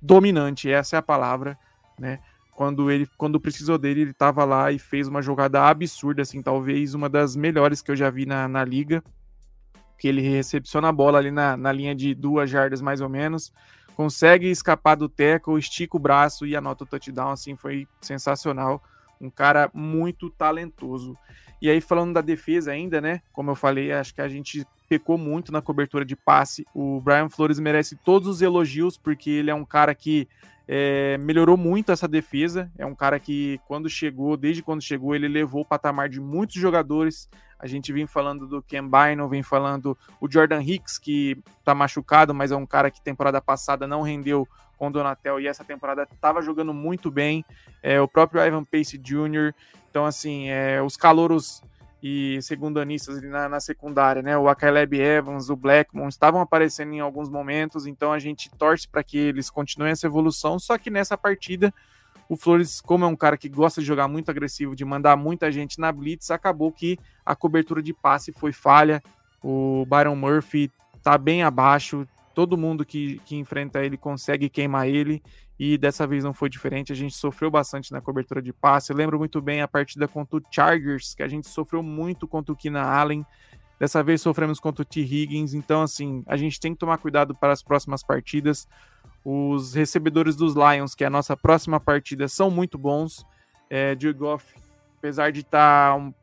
dominante, 0.00 0.70
essa 0.70 0.96
é 0.96 0.98
a 0.98 1.02
palavra, 1.02 1.58
né? 1.98 2.20
Quando 2.52 2.90
ele, 2.90 3.08
quando 3.16 3.40
precisou 3.40 3.78
dele, 3.78 4.00
ele 4.00 4.10
estava 4.10 4.44
lá 4.44 4.72
e 4.72 4.80
fez 4.80 5.06
uma 5.06 5.22
jogada 5.22 5.62
absurda, 5.62 6.22
assim, 6.22 6.42
talvez 6.42 6.92
uma 6.92 7.08
das 7.08 7.36
melhores 7.36 7.80
que 7.80 7.90
eu 7.90 7.96
já 7.96 8.10
vi 8.10 8.26
na, 8.26 8.48
na 8.48 8.64
liga. 8.64 9.02
Que 9.96 10.08
ele 10.08 10.20
recepciona 10.20 10.88
a 10.88 10.92
bola 10.92 11.18
ali 11.18 11.30
na, 11.30 11.56
na 11.56 11.70
linha 11.70 11.94
de 11.94 12.14
duas 12.14 12.50
jardas, 12.50 12.80
mais 12.80 13.00
ou 13.00 13.08
menos 13.08 13.52
consegue 13.98 14.48
escapar 14.48 14.94
do 14.94 15.08
teco, 15.08 15.58
estica 15.58 15.96
o 15.96 15.98
braço 15.98 16.46
e 16.46 16.54
anota 16.54 16.84
o 16.84 16.86
touchdown, 16.86 17.32
assim, 17.32 17.56
foi 17.56 17.88
sensacional. 18.00 18.80
Um 19.20 19.28
cara 19.28 19.68
muito 19.74 20.30
talentoso. 20.30 21.18
E 21.60 21.68
aí, 21.68 21.80
falando 21.80 22.14
da 22.14 22.20
defesa 22.20 22.70
ainda, 22.70 23.00
né? 23.00 23.20
Como 23.32 23.50
eu 23.50 23.56
falei, 23.56 23.90
acho 23.90 24.14
que 24.14 24.20
a 24.20 24.28
gente 24.28 24.64
pecou 24.88 25.18
muito 25.18 25.50
na 25.50 25.60
cobertura 25.60 26.04
de 26.04 26.14
passe. 26.14 26.64
O 26.72 27.00
Brian 27.00 27.28
Flores 27.28 27.58
merece 27.58 27.96
todos 27.96 28.28
os 28.28 28.40
elogios, 28.40 28.96
porque 28.96 29.30
ele 29.30 29.50
é 29.50 29.54
um 29.54 29.64
cara 29.64 29.92
que 29.96 30.28
é, 30.70 31.16
melhorou 31.16 31.56
muito 31.56 31.90
essa 31.90 32.06
defesa. 32.06 32.70
É 32.76 32.84
um 32.84 32.94
cara 32.94 33.18
que, 33.18 33.58
quando 33.66 33.88
chegou, 33.88 34.36
desde 34.36 34.62
quando 34.62 34.82
chegou, 34.82 35.14
ele 35.14 35.26
levou 35.26 35.62
o 35.62 35.64
patamar 35.64 36.10
de 36.10 36.20
muitos 36.20 36.56
jogadores. 36.56 37.26
A 37.58 37.66
gente 37.66 37.90
vem 37.90 38.06
falando 38.06 38.46
do 38.46 38.62
Ken 38.62 38.86
Bynum, 38.86 39.28
vem 39.28 39.42
falando 39.42 39.96
o 40.20 40.30
Jordan 40.30 40.62
Hicks, 40.62 40.98
que 40.98 41.42
tá 41.64 41.74
machucado, 41.74 42.34
mas 42.34 42.52
é 42.52 42.56
um 42.56 42.66
cara 42.66 42.90
que 42.90 43.00
temporada 43.00 43.40
passada 43.40 43.86
não 43.86 44.02
rendeu 44.02 44.46
com 44.76 44.88
o 44.88 44.92
Donatel 44.92 45.40
e 45.40 45.48
essa 45.48 45.64
temporada 45.64 46.06
estava 46.12 46.42
jogando 46.42 46.74
muito 46.74 47.10
bem. 47.10 47.44
É, 47.82 47.98
o 47.98 48.06
próprio 48.06 48.44
Ivan 48.44 48.62
Pace 48.62 48.98
Jr. 48.98 49.54
Então, 49.90 50.04
assim, 50.04 50.50
é, 50.50 50.82
os 50.82 50.96
calouros 50.98 51.62
e 52.02 52.40
segundanistas 52.42 53.20
na, 53.22 53.48
na 53.48 53.60
secundária, 53.60 54.22
né? 54.22 54.38
O 54.38 54.48
Akaleb 54.48 54.94
Evans, 54.94 55.50
o 55.50 55.56
Blackmon 55.56 56.08
estavam 56.08 56.40
aparecendo 56.40 56.92
em 56.92 57.00
alguns 57.00 57.28
momentos, 57.28 57.86
então 57.86 58.12
a 58.12 58.18
gente 58.18 58.50
torce 58.50 58.86
para 58.86 59.02
que 59.02 59.18
eles 59.18 59.50
continuem 59.50 59.92
essa 59.92 60.06
evolução. 60.06 60.58
Só 60.58 60.78
que 60.78 60.90
nessa 60.90 61.18
partida 61.18 61.74
o 62.28 62.36
Flores, 62.36 62.80
como 62.80 63.04
é 63.04 63.08
um 63.08 63.16
cara 63.16 63.38
que 63.38 63.48
gosta 63.48 63.80
de 63.80 63.86
jogar 63.86 64.06
muito 64.06 64.30
agressivo, 64.30 64.76
de 64.76 64.84
mandar 64.84 65.16
muita 65.16 65.50
gente 65.50 65.80
na 65.80 65.90
blitz, 65.90 66.30
acabou 66.30 66.70
que 66.70 66.98
a 67.24 67.34
cobertura 67.34 67.82
de 67.82 67.94
passe 67.94 68.32
foi 68.32 68.52
falha. 68.52 69.02
O 69.42 69.86
Byron 69.86 70.14
Murphy 70.14 70.70
tá 71.02 71.16
bem 71.16 71.42
abaixo. 71.42 72.06
Todo 72.38 72.56
mundo 72.56 72.84
que, 72.84 73.18
que 73.24 73.34
enfrenta 73.34 73.84
ele 73.84 73.96
consegue 73.96 74.48
queimar 74.48 74.86
ele. 74.86 75.20
E 75.58 75.76
dessa 75.76 76.06
vez 76.06 76.22
não 76.22 76.32
foi 76.32 76.48
diferente. 76.48 76.92
A 76.92 76.94
gente 76.94 77.16
sofreu 77.16 77.50
bastante 77.50 77.90
na 77.90 78.00
cobertura 78.00 78.40
de 78.40 78.52
passe. 78.52 78.92
Eu 78.92 78.96
lembro 78.96 79.18
muito 79.18 79.42
bem 79.42 79.60
a 79.60 79.66
partida 79.66 80.06
contra 80.06 80.36
o 80.36 80.42
Chargers, 80.48 81.16
que 81.16 81.24
a 81.24 81.26
gente 81.26 81.48
sofreu 81.48 81.82
muito 81.82 82.28
contra 82.28 82.52
o 82.52 82.56
Keenan 82.56 82.84
Allen. 82.84 83.26
Dessa 83.76 84.04
vez 84.04 84.22
sofremos 84.22 84.60
contra 84.60 84.82
o 84.82 84.84
T. 84.84 85.00
Higgins. 85.00 85.52
Então, 85.52 85.82
assim, 85.82 86.22
a 86.28 86.36
gente 86.36 86.60
tem 86.60 86.74
que 86.74 86.78
tomar 86.78 86.98
cuidado 86.98 87.34
para 87.34 87.52
as 87.52 87.60
próximas 87.60 88.04
partidas. 88.04 88.68
Os 89.24 89.74
recebedores 89.74 90.36
dos 90.36 90.54
Lions, 90.54 90.94
que 90.94 91.02
é 91.02 91.08
a 91.08 91.10
nossa 91.10 91.36
próxima 91.36 91.80
partida, 91.80 92.28
são 92.28 92.52
muito 92.52 92.78
bons. 92.78 93.26
É, 93.68 93.96
Goff, 94.16 94.54
apesar 94.96 95.32
de 95.32 95.40
estar 95.40 95.90
tá 95.90 95.96
um, 95.96 96.14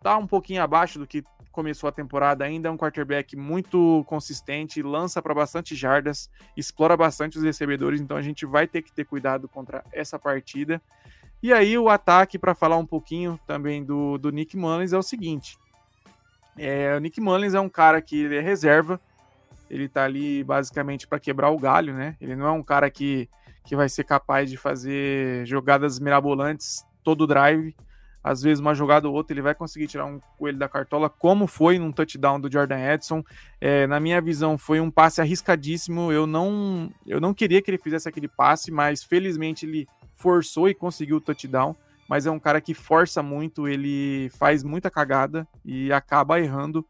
tá 0.00 0.18
um 0.18 0.26
pouquinho 0.28 0.62
abaixo 0.62 1.00
do 1.00 1.06
que 1.08 1.24
começou 1.56 1.88
a 1.88 1.92
temporada, 1.92 2.44
ainda 2.44 2.68
é 2.68 2.70
um 2.70 2.76
quarterback 2.76 3.34
muito 3.34 4.04
consistente, 4.06 4.82
lança 4.82 5.22
para 5.22 5.34
bastante 5.34 5.74
jardas, 5.74 6.30
explora 6.54 6.94
bastante 6.98 7.38
os 7.38 7.42
recebedores, 7.42 7.98
então 7.98 8.14
a 8.14 8.20
gente 8.20 8.44
vai 8.44 8.66
ter 8.66 8.82
que 8.82 8.92
ter 8.92 9.06
cuidado 9.06 9.48
contra 9.48 9.82
essa 9.90 10.18
partida. 10.18 10.82
E 11.42 11.54
aí 11.54 11.78
o 11.78 11.88
ataque, 11.88 12.38
para 12.38 12.54
falar 12.54 12.76
um 12.76 12.84
pouquinho 12.84 13.40
também 13.46 13.82
do, 13.82 14.18
do 14.18 14.30
Nick 14.30 14.54
Mullins, 14.54 14.92
é 14.92 14.98
o 14.98 15.02
seguinte. 15.02 15.56
É, 16.58 16.94
o 16.94 17.00
Nick 17.00 17.22
Mullins 17.22 17.54
é 17.54 17.60
um 17.60 17.70
cara 17.70 18.02
que 18.02 18.24
ele 18.24 18.36
é 18.36 18.40
reserva, 18.42 19.00
ele 19.70 19.88
tá 19.88 20.04
ali 20.04 20.44
basicamente 20.44 21.08
para 21.08 21.18
quebrar 21.18 21.48
o 21.50 21.58
galho, 21.58 21.94
né? 21.94 22.16
Ele 22.20 22.36
não 22.36 22.46
é 22.46 22.52
um 22.52 22.62
cara 22.62 22.90
que, 22.90 23.30
que 23.64 23.74
vai 23.74 23.88
ser 23.88 24.04
capaz 24.04 24.50
de 24.50 24.58
fazer 24.58 25.46
jogadas 25.46 25.98
mirabolantes 25.98 26.84
todo 27.02 27.26
drive. 27.26 27.74
Às 28.26 28.42
vezes, 28.42 28.58
uma 28.58 28.74
jogada 28.74 29.08
ou 29.08 29.14
outra, 29.14 29.32
ele 29.32 29.40
vai 29.40 29.54
conseguir 29.54 29.86
tirar 29.86 30.04
um 30.04 30.18
coelho 30.36 30.58
da 30.58 30.68
cartola, 30.68 31.08
como 31.08 31.46
foi 31.46 31.78
num 31.78 31.92
touchdown 31.92 32.40
do 32.40 32.50
Jordan 32.50 32.92
Edson. 32.92 33.22
É, 33.60 33.86
na 33.86 34.00
minha 34.00 34.20
visão, 34.20 34.58
foi 34.58 34.80
um 34.80 34.90
passe 34.90 35.20
arriscadíssimo. 35.20 36.10
Eu 36.10 36.26
não, 36.26 36.90
eu 37.06 37.20
não 37.20 37.32
queria 37.32 37.62
que 37.62 37.70
ele 37.70 37.78
fizesse 37.78 38.08
aquele 38.08 38.26
passe, 38.26 38.72
mas 38.72 39.04
felizmente 39.04 39.64
ele 39.64 39.86
forçou 40.12 40.68
e 40.68 40.74
conseguiu 40.74 41.18
o 41.18 41.20
touchdown. 41.20 41.76
mas 42.08 42.26
é 42.26 42.30
um 42.30 42.40
cara 42.40 42.60
que 42.60 42.74
força 42.74 43.22
muito, 43.22 43.68
ele 43.68 44.28
faz 44.30 44.64
muita 44.64 44.90
cagada 44.90 45.46
e 45.64 45.92
acaba 45.92 46.40
errando. 46.40 46.84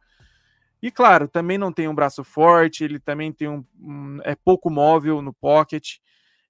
E 0.80 0.90
claro, 0.90 1.28
também 1.28 1.58
não 1.58 1.70
tem 1.70 1.86
um 1.86 1.94
braço 1.94 2.24
forte, 2.24 2.82
ele 2.82 2.98
também 2.98 3.30
tem 3.30 3.46
um, 3.46 3.62
um 3.78 4.20
é 4.24 4.34
pouco 4.34 4.70
móvel 4.70 5.20
no 5.20 5.34
pocket. 5.34 5.98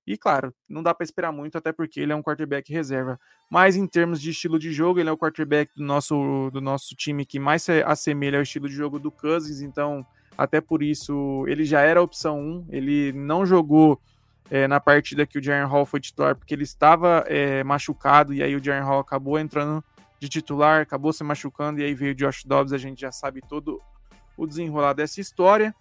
E 0.06 0.16
claro, 0.16 0.54
não 0.68 0.82
dá 0.82 0.94
para 0.94 1.04
esperar 1.04 1.32
muito, 1.32 1.58
até 1.58 1.72
porque 1.72 2.00
ele 2.00 2.12
é 2.12 2.16
um 2.16 2.22
quarterback 2.22 2.72
reserva. 2.72 3.18
Mas 3.50 3.74
em 3.74 3.86
termos 3.86 4.20
de 4.20 4.30
estilo 4.30 4.58
de 4.58 4.72
jogo, 4.72 5.00
ele 5.00 5.08
é 5.08 5.12
o 5.12 5.18
quarterback 5.18 5.72
do 5.76 5.82
nosso, 5.82 6.48
do 6.52 6.60
nosso 6.60 6.94
time 6.94 7.26
que 7.26 7.40
mais 7.40 7.64
se 7.64 7.82
assemelha 7.82 8.38
ao 8.38 8.42
estilo 8.42 8.68
de 8.68 8.74
jogo 8.74 8.98
do 9.00 9.10
Cousins, 9.10 9.60
então 9.60 10.06
até 10.38 10.60
por 10.60 10.82
isso 10.82 11.44
ele 11.48 11.64
já 11.64 11.80
era 11.80 11.98
a 11.98 12.02
opção 12.02 12.38
1. 12.38 12.66
Ele 12.70 13.12
não 13.12 13.44
jogou 13.44 14.00
é, 14.50 14.68
na 14.68 14.78
partida 14.78 15.26
que 15.26 15.38
o 15.38 15.42
Jaren 15.42 15.66
Hall 15.66 15.84
foi 15.84 16.00
titular, 16.00 16.36
porque 16.36 16.54
ele 16.54 16.62
estava 16.62 17.24
é, 17.26 17.64
machucado, 17.64 18.32
e 18.32 18.42
aí 18.42 18.54
o 18.54 18.62
Jaren 18.62 18.84
Hall 18.84 19.00
acabou 19.00 19.38
entrando 19.38 19.82
de 20.20 20.28
titular, 20.28 20.82
acabou 20.82 21.12
se 21.12 21.24
machucando, 21.24 21.80
e 21.80 21.84
aí 21.84 21.94
veio 21.94 22.12
o 22.12 22.14
Josh 22.14 22.44
Dobbs, 22.44 22.72
a 22.72 22.78
gente 22.78 23.00
já 23.00 23.10
sabe 23.10 23.40
todo 23.40 23.80
o 24.36 24.46
desenrolar 24.46 24.92
dessa 24.92 25.20
história. 25.20 25.74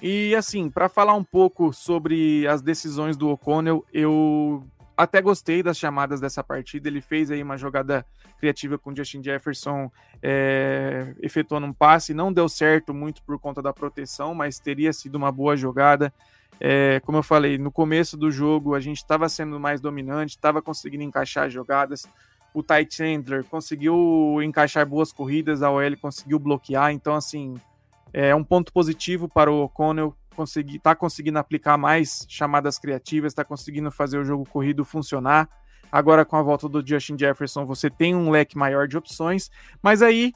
E 0.00 0.34
assim, 0.34 0.68
para 0.68 0.88
falar 0.88 1.14
um 1.14 1.24
pouco 1.24 1.72
sobre 1.72 2.46
as 2.46 2.60
decisões 2.60 3.16
do 3.16 3.30
O'Connell, 3.30 3.84
eu 3.92 4.62
até 4.96 5.20
gostei 5.20 5.62
das 5.62 5.78
chamadas 5.78 6.20
dessa 6.20 6.42
partida. 6.42 6.88
Ele 6.88 7.00
fez 7.00 7.30
aí 7.30 7.42
uma 7.42 7.56
jogada 7.56 8.04
criativa 8.38 8.78
com 8.78 8.94
Justin 8.94 9.22
Jefferson, 9.22 9.90
é, 10.22 11.14
efetuando 11.20 11.66
um 11.66 11.72
passe. 11.72 12.14
Não 12.14 12.32
deu 12.32 12.48
certo 12.48 12.94
muito 12.94 13.22
por 13.22 13.38
conta 13.38 13.62
da 13.62 13.72
proteção, 13.72 14.34
mas 14.34 14.58
teria 14.58 14.92
sido 14.92 15.16
uma 15.16 15.32
boa 15.32 15.56
jogada. 15.56 16.12
É, 16.58 17.00
como 17.00 17.18
eu 17.18 17.22
falei, 17.22 17.58
no 17.58 17.70
começo 17.70 18.16
do 18.16 18.30
jogo 18.30 18.74
a 18.74 18.80
gente 18.80 18.98
estava 18.98 19.28
sendo 19.28 19.60
mais 19.60 19.80
dominante, 19.80 20.36
estava 20.36 20.62
conseguindo 20.62 21.04
encaixar 21.04 21.50
jogadas. 21.50 22.06
O 22.54 22.62
Ty 22.62 22.86
Chandler 22.88 23.44
conseguiu 23.44 24.40
encaixar 24.42 24.86
boas 24.86 25.12
corridas, 25.12 25.62
a 25.62 25.70
OL 25.70 25.96
conseguiu 26.00 26.38
bloquear. 26.38 26.90
Então, 26.90 27.14
assim, 27.14 27.60
é 28.12 28.34
um 28.34 28.44
ponto 28.44 28.72
positivo 28.72 29.28
para 29.28 29.50
o 29.50 29.64
O'Connell 29.64 30.14
conseguir, 30.34 30.78
tá 30.78 30.94
conseguindo 30.94 31.38
aplicar 31.38 31.76
mais 31.78 32.26
chamadas 32.28 32.78
criativas, 32.78 33.32
está 33.32 33.44
conseguindo 33.44 33.90
fazer 33.90 34.18
o 34.18 34.24
jogo 34.24 34.44
corrido 34.48 34.84
funcionar. 34.84 35.48
Agora, 35.90 36.24
com 36.24 36.36
a 36.36 36.42
volta 36.42 36.68
do 36.68 36.86
Justin 36.86 37.16
Jefferson, 37.18 37.64
você 37.64 37.88
tem 37.88 38.14
um 38.14 38.30
leque 38.30 38.58
maior 38.58 38.86
de 38.86 38.98
opções, 38.98 39.50
mas 39.82 40.02
aí 40.02 40.34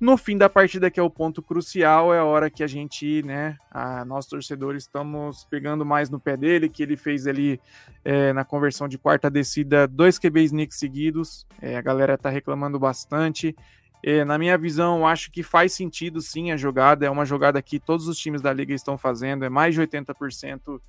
no 0.00 0.16
fim 0.16 0.38
da 0.38 0.48
partida, 0.48 0.90
que 0.90 1.00
é 1.00 1.02
o 1.02 1.10
ponto 1.10 1.42
crucial, 1.42 2.14
é 2.14 2.20
a 2.20 2.24
hora 2.24 2.48
que 2.48 2.62
a 2.62 2.68
gente, 2.68 3.20
né, 3.24 3.56
a, 3.68 4.04
nós 4.04 4.26
torcedores 4.26 4.84
estamos 4.84 5.44
pegando 5.50 5.84
mais 5.84 6.08
no 6.08 6.20
pé 6.20 6.36
dele, 6.36 6.68
que 6.68 6.84
ele 6.84 6.96
fez 6.96 7.26
ali 7.26 7.60
é, 8.04 8.32
na 8.32 8.44
conversão 8.44 8.86
de 8.86 8.96
quarta 8.96 9.28
descida 9.28 9.88
dois 9.88 10.16
QB 10.16 10.44
sneaks 10.44 10.78
seguidos, 10.78 11.46
é, 11.60 11.76
a 11.76 11.80
galera 11.80 12.16
tá 12.16 12.30
reclamando 12.30 12.78
bastante. 12.78 13.56
É, 14.02 14.24
na 14.24 14.38
minha 14.38 14.56
visão, 14.56 15.06
acho 15.06 15.30
que 15.30 15.42
faz 15.42 15.72
sentido 15.72 16.20
sim 16.20 16.52
a 16.52 16.56
jogada, 16.56 17.04
é 17.04 17.10
uma 17.10 17.24
jogada 17.24 17.60
que 17.60 17.80
todos 17.80 18.06
os 18.06 18.16
times 18.16 18.40
da 18.40 18.52
liga 18.52 18.72
estão 18.72 18.96
fazendo, 18.96 19.44
é 19.44 19.48
mais 19.48 19.74
de 19.74 19.80
80% 19.80 20.80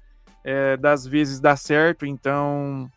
é, 0.43 0.77
das 0.77 1.05
vezes 1.05 1.39
dá 1.39 1.55
certo, 1.55 2.05
então 2.05 2.89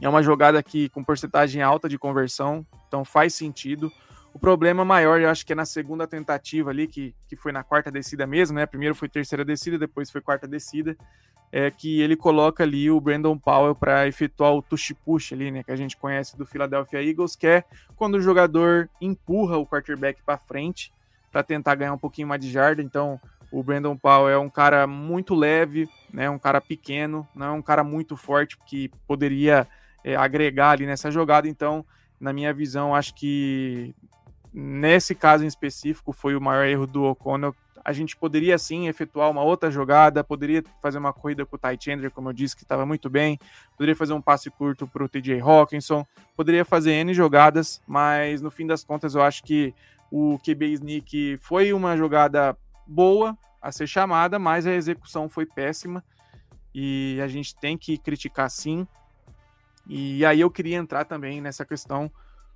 é 0.00 0.08
uma 0.08 0.22
jogada 0.22 0.62
que 0.62 0.88
com 0.88 1.04
porcentagem 1.04 1.62
alta 1.62 1.88
de 1.88 1.98
conversão, 1.98 2.64
então 2.86 3.04
faz 3.04 3.34
sentido. 3.34 3.92
O 4.34 4.38
problema 4.38 4.84
maior, 4.84 5.20
eu 5.20 5.30
acho 5.30 5.46
que 5.46 5.52
é 5.52 5.56
na 5.56 5.64
segunda 5.64 6.08
tentativa 6.08 6.68
ali, 6.68 6.88
que, 6.88 7.14
que 7.28 7.36
foi 7.36 7.52
na 7.52 7.62
quarta 7.62 7.88
descida 7.88 8.26
mesmo, 8.26 8.56
né? 8.56 8.66
Primeiro 8.66 8.92
foi 8.92 9.08
terceira 9.08 9.44
descida, 9.44 9.78
depois 9.78 10.10
foi 10.10 10.20
quarta 10.20 10.48
descida, 10.48 10.96
é 11.52 11.70
que 11.70 12.00
ele 12.00 12.16
coloca 12.16 12.64
ali 12.64 12.90
o 12.90 13.00
Brandon 13.00 13.38
Powell 13.38 13.76
para 13.76 14.08
efetuar 14.08 14.52
o 14.52 14.60
tush-push 14.60 15.32
ali, 15.32 15.52
né? 15.52 15.62
Que 15.62 15.70
a 15.70 15.76
gente 15.76 15.96
conhece 15.96 16.36
do 16.36 16.44
Philadelphia 16.44 17.00
Eagles, 17.00 17.36
que 17.36 17.46
é 17.46 17.64
quando 17.94 18.16
o 18.16 18.20
jogador 18.20 18.90
empurra 19.00 19.56
o 19.56 19.64
quarterback 19.64 20.20
para 20.24 20.36
frente 20.36 20.92
para 21.30 21.44
tentar 21.44 21.76
ganhar 21.76 21.92
um 21.92 21.98
pouquinho 21.98 22.26
mais 22.26 22.40
de 22.40 22.50
jarda. 22.50 22.82
Então, 22.82 23.20
o 23.52 23.62
Brandon 23.62 23.96
Powell 23.96 24.28
é 24.30 24.38
um 24.38 24.50
cara 24.50 24.84
muito 24.84 25.32
leve, 25.32 25.88
né? 26.12 26.28
Um 26.28 26.40
cara 26.40 26.60
pequeno, 26.60 27.24
não 27.36 27.46
é 27.46 27.50
um 27.52 27.62
cara 27.62 27.84
muito 27.84 28.16
forte 28.16 28.58
que 28.66 28.90
poderia 29.06 29.64
é, 30.02 30.16
agregar 30.16 30.70
ali 30.70 30.86
nessa 30.86 31.08
jogada. 31.08 31.46
Então, 31.46 31.86
na 32.18 32.32
minha 32.32 32.52
visão, 32.52 32.96
acho 32.96 33.14
que 33.14 33.94
nesse 34.54 35.16
caso 35.16 35.42
em 35.42 35.48
específico 35.48 36.12
foi 36.12 36.36
o 36.36 36.40
maior 36.40 36.64
erro 36.64 36.86
do 36.86 37.02
O'Connell. 37.02 37.54
A 37.84 37.92
gente 37.92 38.16
poderia 38.16 38.56
sim 38.56 38.86
efetuar 38.86 39.28
uma 39.30 39.42
outra 39.42 39.70
jogada, 39.70 40.22
poderia 40.22 40.62
fazer 40.80 40.98
uma 40.98 41.12
corrida 41.12 41.44
com 41.44 41.56
o 41.56 41.58
Ty 41.58 41.76
Chandler, 41.78 42.10
como 42.10 42.28
eu 42.28 42.32
disse, 42.32 42.56
que 42.56 42.62
estava 42.62 42.86
muito 42.86 43.10
bem, 43.10 43.38
poderia 43.72 43.96
fazer 43.96 44.14
um 44.14 44.22
passe 44.22 44.48
curto 44.48 44.86
para 44.86 45.04
o 45.04 45.08
TJ 45.08 45.40
Hawkinson, 45.40 46.06
poderia 46.36 46.64
fazer 46.64 46.92
N 46.92 47.12
jogadas, 47.12 47.82
mas 47.86 48.40
no 48.40 48.50
fim 48.50 48.66
das 48.66 48.84
contas 48.84 49.14
eu 49.14 49.22
acho 49.22 49.42
que 49.42 49.74
o 50.10 50.38
QB 50.38 50.72
Sneak 50.74 51.38
foi 51.38 51.72
uma 51.72 51.96
jogada 51.96 52.56
boa 52.86 53.36
a 53.60 53.72
ser 53.72 53.86
chamada, 53.86 54.38
mas 54.38 54.66
a 54.66 54.72
execução 54.72 55.28
foi 55.28 55.44
péssima 55.44 56.02
e 56.74 57.18
a 57.22 57.26
gente 57.26 57.54
tem 57.56 57.76
que 57.76 57.98
criticar 57.98 58.48
sim. 58.50 58.86
E 59.86 60.24
aí 60.24 60.40
eu 60.40 60.50
queria 60.50 60.76
entrar 60.76 61.04
também 61.04 61.40
nessa 61.40 61.64
questão 61.64 62.10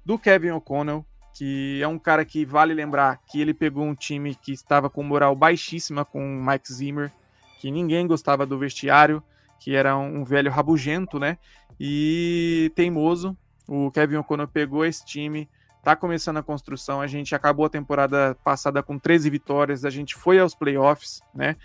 do 0.05 0.19
Kevin 0.19 0.51
O'Connell, 0.51 1.05
que 1.35 1.81
é 1.83 1.89
um 1.89 1.99
cara 1.99 2.25
que 2.25 2.45
vale 2.45 2.75
lembrar 2.75 3.21
que 3.29 3.41
ele 3.41 3.55
pegou 3.55 3.85
um 3.85 3.95
time 3.95 4.35
que 4.35 4.53
estava 4.53 4.91
com 4.91 5.03
moral 5.03 5.35
baixíssima 5.35 6.05
com 6.05 6.21
o 6.21 6.45
Mike 6.45 6.73
Zimmer, 6.73 7.13
que 7.61 7.71
ninguém 7.71 8.07
gostava 8.07 8.47
do 8.47 8.59
vestiário, 8.59 9.23
que 9.59 9.75
era 9.75 9.97
um 9.97 10.25
velho 10.25 10.51
rabugento, 10.51 11.19
né? 11.19 11.39
E 11.79 12.73
teimoso. 12.75 13.37
O 13.67 13.91
Kevin 13.91 14.17
O'Connor 14.17 14.49
pegou 14.49 14.85
esse 14.85 15.05
time, 15.05 15.49
tá 15.85 15.95
começando 15.95 16.39
a 16.39 16.43
construção. 16.43 17.01
A 17.01 17.07
gente 17.07 17.35
acabou 17.35 17.67
a 17.67 17.71
temporada 17.71 18.37
passada 18.43 18.83
com 18.83 18.99
13 18.99 19.29
vitórias, 19.29 19.85
a 19.85 19.91
gente 19.91 20.15
foi 20.15 20.39
aos 20.39 20.55
playoffs, 20.55 21.23
né? 21.35 21.57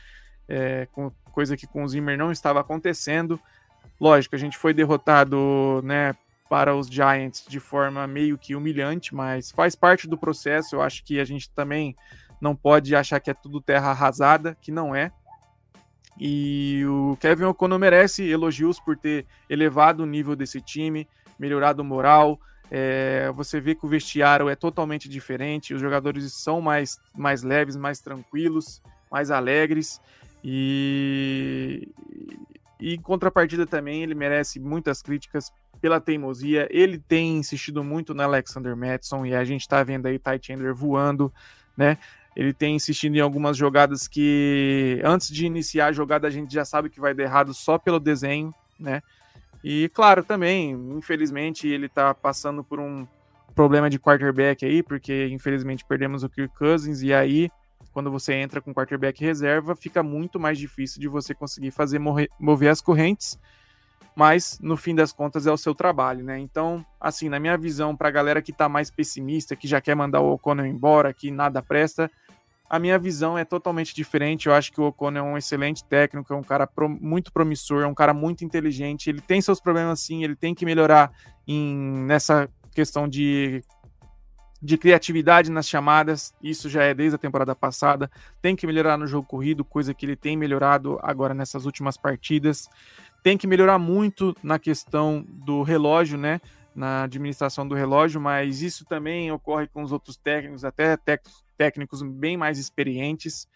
É, 0.48 0.88
com, 0.92 1.12
coisa 1.32 1.58
que 1.58 1.66
com 1.66 1.84
o 1.84 1.88
Zimmer 1.88 2.18
não 2.18 2.32
estava 2.32 2.60
acontecendo. 2.60 3.40
Lógico, 4.00 4.36
a 4.36 4.40
gente 4.40 4.58
foi 4.58 4.74
derrotado, 4.74 5.82
né, 5.84 6.16
para 6.54 6.76
os 6.76 6.86
Giants 6.86 7.44
de 7.50 7.60
forma 7.60 8.06
meio 8.06 8.38
que 8.38 8.56
humilhante, 8.56 9.16
mas 9.16 9.50
faz 9.50 9.76
parte 9.76 10.08
do 10.08 10.16
processo. 10.16 10.76
Eu 10.76 10.84
acho 10.84 11.04
que 11.04 11.20
a 11.20 11.26
gente 11.26 11.50
também 11.50 11.96
não 12.40 12.56
pode 12.56 12.96
achar 12.96 13.20
que 13.20 13.32
é 13.32 13.34
tudo 13.34 13.60
terra 13.60 13.90
arrasada, 13.90 14.56
que 14.62 14.72
não 14.72 14.94
é. 14.94 15.12
E 16.16 16.86
o 16.86 17.18
Kevin 17.20 17.46
O'Connor 17.46 17.80
merece 17.80 18.30
elogios 18.30 18.80
por 18.80 18.96
ter 18.96 19.26
elevado 19.50 20.04
o 20.04 20.06
nível 20.06 20.36
desse 20.36 20.62
time, 20.62 21.08
melhorado 21.40 21.82
o 21.82 21.86
moral. 21.86 22.40
É, 22.70 23.32
você 23.36 23.60
vê 23.60 23.74
que 23.74 23.88
o 23.88 23.90
vestiário 23.90 24.48
é 24.48 24.56
totalmente 24.56 25.10
diferente, 25.10 25.74
os 25.74 25.82
jogadores 25.82 26.32
são 26.34 26.62
mais, 26.62 27.00
mais 27.18 27.42
leves, 27.42 27.76
mais 27.76 28.00
tranquilos, 28.00 28.80
mais 29.12 29.32
alegres. 29.32 30.00
E, 30.44 31.90
e 32.80 32.94
em 32.94 33.02
contrapartida 33.02 33.66
também 33.66 34.04
ele 34.04 34.14
merece 34.14 34.60
muitas 34.60 35.02
críticas 35.02 35.52
pela 35.84 36.00
teimosia. 36.00 36.66
Ele 36.72 36.98
tem 36.98 37.36
insistido 37.36 37.84
muito 37.84 38.14
na 38.14 38.24
Alexander 38.24 38.74
Madison 38.74 39.26
e 39.26 39.36
a 39.36 39.44
gente 39.44 39.68
tá 39.68 39.84
vendo 39.84 40.06
aí 40.06 40.18
Ty 40.18 40.40
Chandler 40.42 40.74
voando, 40.74 41.30
né? 41.76 41.98
Ele 42.34 42.54
tem 42.54 42.74
insistido 42.74 43.18
em 43.18 43.20
algumas 43.20 43.58
jogadas 43.58 44.08
que 44.08 45.02
antes 45.04 45.28
de 45.28 45.46
iniciar 45.46 45.88
a 45.88 45.92
jogada 45.92 46.26
a 46.26 46.32
gente 46.32 46.54
já 46.54 46.64
sabe 46.64 46.90
que 46.90 47.02
vai 47.02 47.14
dar 47.14 47.24
errado 47.24 47.54
só 47.54 47.78
pelo 47.78 48.00
desenho, 48.00 48.56
né? 48.80 49.02
E 49.62 49.90
claro, 49.90 50.24
também, 50.24 50.72
infelizmente, 50.72 51.68
ele 51.68 51.90
tá 51.90 52.14
passando 52.14 52.64
por 52.64 52.80
um 52.80 53.06
problema 53.54 53.90
de 53.90 54.00
quarterback 54.00 54.66
aí, 54.66 54.82
porque 54.82 55.28
infelizmente 55.28 55.84
perdemos 55.84 56.24
o 56.24 56.30
Kirk 56.30 56.56
Cousins 56.58 57.02
e 57.02 57.14
aí 57.14 57.52
quando 57.92 58.10
você 58.10 58.34
entra 58.36 58.62
com 58.62 58.74
quarterback 58.74 59.22
reserva, 59.22 59.76
fica 59.76 60.02
muito 60.02 60.40
mais 60.40 60.58
difícil 60.58 61.02
de 61.02 61.10
você 61.10 61.36
conseguir 61.36 61.72
fazer 61.72 62.00
mover 62.40 62.70
as 62.70 62.80
correntes 62.80 63.38
mas 64.16 64.60
no 64.62 64.78
fim 64.78 64.94
das 64.94 65.12
contas 65.12 65.48
é 65.48 65.52
o 65.52 65.58
seu 65.58 65.74
trabalho, 65.74 66.24
né? 66.24 66.38
Então, 66.38 66.86
assim, 67.00 67.30
na 67.30 67.40
minha 67.40 67.58
visão, 67.58 67.96
para 67.96 68.10
a 68.10 68.12
galera 68.12 68.42
que 68.42 68.52
está 68.52 68.70
mais 68.70 68.92
pessimista, 68.92 69.56
que 69.56 69.68
já 69.68 69.82
quer 69.82 69.96
mandar 69.96 70.22
o 70.22 70.34
Oconnell 70.34 70.68
embora, 70.68 71.14
que 71.14 71.32
nada 71.32 71.62
presta, 71.62 72.10
a 72.70 72.80
minha 72.80 72.98
visão 72.98 73.38
é 73.38 73.46
totalmente 73.46 73.94
diferente. 73.94 74.48
Eu 74.48 74.54
acho 74.54 74.72
que 74.72 74.82
o 74.82 74.86
Oconnell 74.86 75.26
é 75.26 75.30
um 75.30 75.38
excelente 75.38 75.84
técnico, 75.84 76.34
é 76.34 76.36
um 76.36 76.44
cara 76.44 76.66
pro, 76.68 76.88
muito 76.88 77.32
promissor, 77.32 77.84
é 77.84 77.88
um 77.88 77.94
cara 77.94 78.14
muito 78.14 78.46
inteligente. 78.46 79.10
Ele 79.10 79.22
tem 79.22 79.42
seus 79.42 79.60
problemas 79.60 80.00
sim, 80.00 80.24
ele 80.24 80.36
tem 80.36 80.54
que 80.54 80.66
melhorar 80.66 81.12
em, 81.48 81.76
nessa 82.06 82.50
questão 82.74 83.08
de 83.08 83.64
de 84.64 84.78
criatividade 84.78 85.52
nas 85.52 85.68
chamadas, 85.68 86.34
isso 86.42 86.70
já 86.70 86.84
é 86.84 86.94
desde 86.94 87.16
a 87.16 87.20
temporada 87.20 87.54
passada. 87.54 88.10
Tem 88.42 88.56
que 88.56 88.66
melhorar 88.66 88.98
no 88.98 89.06
jogo 89.06 89.28
corrido, 89.28 89.66
coisa 89.66 89.94
que 89.94 90.06
ele 90.06 90.16
tem 90.16 90.38
melhorado 90.38 90.98
agora 91.04 91.34
nessas 91.34 91.66
últimas 91.66 91.98
partidas 91.98 92.70
tem 93.24 93.38
que 93.38 93.48
melhorar 93.48 93.80
muito 93.80 94.36
na 94.44 94.60
questão 94.60 95.26
do 95.28 95.64
relógio, 95.64 96.18
né? 96.18 96.42
Na 96.76 97.04
administração 97.04 97.66
do 97.68 97.74
relógio, 97.74 98.20
mas 98.20 98.62
isso 98.62 98.86
também 98.86 99.32
ocorre 99.32 99.68
com 99.68 99.82
os 99.82 99.92
outros 99.92 100.18
técnicos, 100.18 100.66
até 100.66 100.98
técnicos 101.58 102.02
bem 102.02 102.36
mais 102.36 102.60
experientes. 102.60 103.48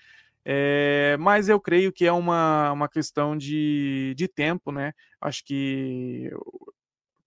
É, 0.45 1.17
mas 1.19 1.49
eu 1.49 1.59
creio 1.59 1.91
que 1.91 2.05
é 2.05 2.11
uma, 2.11 2.71
uma 2.71 2.87
questão 2.87 3.37
de, 3.37 4.13
de 4.15 4.27
tempo, 4.29 4.71
né? 4.71 4.93
Acho 5.19 5.43
que 5.43 6.31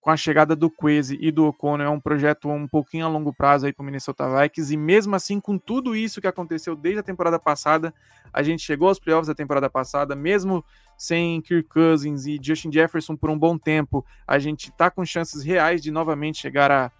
com 0.01 0.11
a 0.11 0.17
chegada 0.17 0.57
do 0.57 0.71
Quese 0.71 1.19
e 1.21 1.31
do 1.31 1.45
O'Connor, 1.45 1.87
é 1.87 1.91
um 1.91 2.01
projeto 2.01 2.49
um 2.49 2.67
pouquinho 2.67 3.05
a 3.05 3.09
longo 3.09 3.35
prazo 3.35 3.67
aí 3.67 3.73
para 3.73 3.83
o 3.83 3.85
Minnesota 3.85 4.25
Vikings, 4.41 4.73
e 4.73 4.77
mesmo 4.77 5.15
assim, 5.15 5.39
com 5.39 5.59
tudo 5.59 5.95
isso 5.95 6.21
que 6.21 6.27
aconteceu 6.27 6.75
desde 6.75 7.01
a 7.01 7.03
temporada 7.03 7.39
passada, 7.39 7.93
a 8.33 8.43
gente 8.43 8.63
chegou 8.63 8.89
aos 8.89 8.99
playoffs 8.99 9.29
da 9.29 9.35
temporada 9.35 9.69
passada, 9.69 10.17
mesmo 10.17 10.65
sem 11.01 11.41
Kirk 11.41 11.67
Cousins 11.67 12.27
e 12.27 12.39
Justin 12.43 12.71
Jefferson 12.71 13.17
por 13.17 13.31
um 13.31 13.39
bom 13.39 13.57
tempo, 13.57 14.05
a 14.27 14.39
gente 14.39 14.71
tá 14.71 14.91
com 14.91 15.03
chances 15.03 15.43
reais 15.43 15.83
de 15.83 15.91
novamente 15.91 16.39
chegar 16.39 16.71
a, 16.71 16.93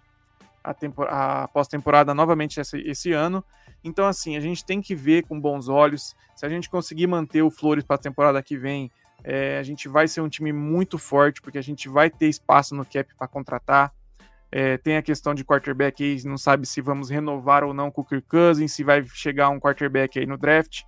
a, 0.63 0.73
a 1.43 1.47
pós-temporada 1.49 2.11
novamente 2.11 2.59
esse, 2.59 3.11
ano. 3.11 3.43
Então, 3.83 4.07
assim, 4.07 4.35
a 4.35 4.39
gente 4.39 4.65
tem 4.65 4.81
que 4.81 4.95
ver 4.95 5.27
com 5.27 5.39
bons 5.39 5.69
olhos. 5.69 6.15
Se 6.35 6.43
a 6.43 6.49
gente 6.49 6.67
conseguir 6.67 7.05
manter 7.05 7.43
o 7.43 7.51
Flores 7.51 7.83
para 7.83 7.95
a 7.95 7.99
temporada 7.99 8.41
que 8.41 8.57
vem, 8.57 8.89
é, 9.23 9.59
a 9.59 9.63
gente 9.63 9.87
vai 9.87 10.07
ser 10.07 10.21
um 10.21 10.29
time 10.29 10.51
muito 10.51 10.97
forte, 10.97 11.39
porque 11.39 11.59
a 11.59 11.63
gente 11.63 11.87
vai 11.87 12.09
ter 12.09 12.27
espaço 12.27 12.73
no 12.73 12.83
cap 12.83 13.13
para 13.15 13.27
contratar. 13.27 13.93
É, 14.51 14.79
tem 14.79 14.97
a 14.97 15.03
questão 15.03 15.35
de 15.35 15.45
quarterback 15.45 16.03
aí, 16.03 16.23
não 16.25 16.39
sabe 16.39 16.65
se 16.65 16.81
vamos 16.81 17.11
renovar 17.11 17.63
ou 17.63 17.71
não 17.71 17.91
com 17.91 18.01
o 18.01 18.05
Kirk 18.05 18.27
Cousins, 18.27 18.73
se 18.73 18.83
vai 18.83 19.05
chegar 19.05 19.49
um 19.49 19.59
quarterback 19.59 20.17
aí 20.17 20.25
no 20.25 20.39
draft. 20.39 20.81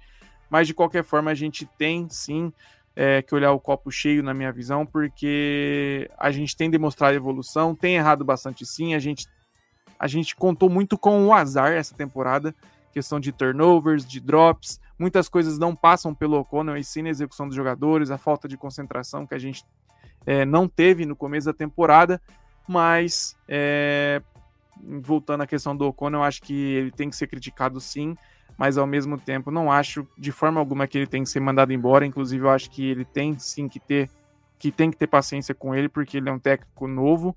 Mas 0.50 0.66
de 0.66 0.74
qualquer 0.74 1.04
forma, 1.04 1.30
a 1.30 1.36
gente 1.36 1.68
tem 1.78 2.10
sim 2.10 2.52
é, 2.96 3.22
que 3.22 3.34
olhar 3.34 3.52
o 3.52 3.60
copo 3.60 3.92
cheio, 3.92 4.24
na 4.24 4.34
minha 4.34 4.52
visão, 4.52 4.86
porque 4.86 6.10
a 6.18 6.32
gente 6.32 6.56
tem 6.56 6.70
demonstrado 6.70 7.16
evolução, 7.16 7.76
tem 7.76 7.96
errado 7.96 8.24
bastante 8.24 8.66
sim, 8.66 8.94
a 8.94 9.00
gente, 9.00 9.28
a 10.00 10.08
gente 10.08 10.36
contou 10.36 10.70
muito 10.70 10.98
com 10.98 11.26
o 11.26 11.34
azar 11.34 11.72
essa 11.72 11.96
temporada, 11.96 12.54
questão 12.92 13.20
de 13.20 13.32
turnovers, 13.32 14.06
de 14.06 14.20
drops, 14.20 14.80
muitas 14.98 15.28
coisas 15.28 15.58
não 15.58 15.76
passam 15.76 16.14
pelo 16.14 16.38
O'Connell 16.40 16.78
e 16.78 16.84
sim 16.84 17.02
na 17.02 17.10
execução 17.10 17.48
dos 17.48 17.56
jogadores, 17.56 18.12
a 18.12 18.18
falta 18.18 18.48
de 18.48 18.56
concentração 18.56 19.26
que 19.26 19.34
a 19.34 19.40
gente 19.40 19.66
é, 20.26 20.46
não 20.46 20.68
teve 20.68 21.06
no 21.06 21.16
começo 21.16 21.48
da 21.48 21.54
temporada, 21.54 22.22
mas 22.68 23.36
é, 23.48 24.22
voltando 25.02 25.42
à 25.42 25.48
questão 25.48 25.76
do 25.76 25.86
O'Connell, 25.86 26.24
acho 26.24 26.42
que 26.44 26.54
ele 26.54 26.92
tem 26.92 27.10
que 27.10 27.16
ser 27.16 27.28
criticado 27.28 27.80
sim, 27.82 28.16
mas 28.58 28.78
ao 28.78 28.86
mesmo 28.86 29.18
tempo 29.18 29.52
não 29.52 29.72
acho 29.72 30.08
de 30.18 30.32
forma 30.32 30.60
alguma 30.60 30.88
que 30.88 30.98
ele 30.98 31.08
tem 31.08 31.24
que 31.24 31.30
ser 31.30 31.40
mandado 31.40 31.74
embora, 31.74 32.06
inclusive 32.06 32.44
eu 32.46 32.50
acho 32.50 32.70
que 32.70 32.86
ele 32.86 33.06
tem 33.06 33.38
sim 33.38 33.68
que 33.68 33.80
ter 33.80 34.10
que 34.60 34.72
tem 34.72 34.90
que 34.90 34.96
ter 34.96 35.08
paciência 35.08 35.54
com 35.54 35.76
ele, 35.76 35.90
porque 35.90 36.16
ele 36.16 36.30
é 36.30 36.32
um 36.32 36.40
técnico 36.40 36.88
novo, 36.88 37.36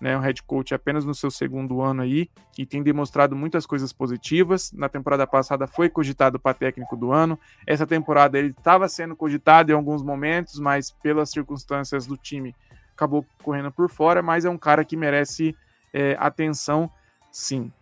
né, 0.00 0.16
um 0.16 0.20
head 0.20 0.42
coach 0.44 0.72
apenas 0.72 1.04
no 1.04 1.12
seu 1.12 1.28
segundo 1.28 1.80
ano 1.80 2.02
aí 2.02 2.30
e 2.56 2.64
tem 2.64 2.82
demonstrado 2.82 3.34
muitas 3.34 3.66
coisas 3.66 3.92
positivas. 3.92 4.70
Na 4.72 4.88
temporada 4.88 5.26
passada 5.26 5.66
foi 5.66 5.88
cogitado 5.88 6.38
para 6.38 6.54
técnico 6.54 6.96
do 6.96 7.12
ano. 7.12 7.38
Essa 7.66 7.86
temporada 7.86 8.38
ele 8.38 8.50
estava 8.50 8.88
sendo 8.88 9.16
cogitado 9.16 9.72
em 9.72 9.74
alguns 9.74 10.02
momentos, 10.02 10.60
mas 10.60 10.90
pelas 10.90 11.30
circunstâncias 11.30 12.06
do 12.06 12.16
time 12.16 12.54
acabou 12.94 13.26
correndo 13.42 13.72
por 13.72 13.90
fora. 13.90 14.22
Mas 14.22 14.44
é 14.44 14.50
um 14.50 14.58
cara 14.58 14.84
que 14.84 14.96
merece 14.96 15.56
é, 15.92 16.16
atenção, 16.18 16.90
sim. 17.32 17.72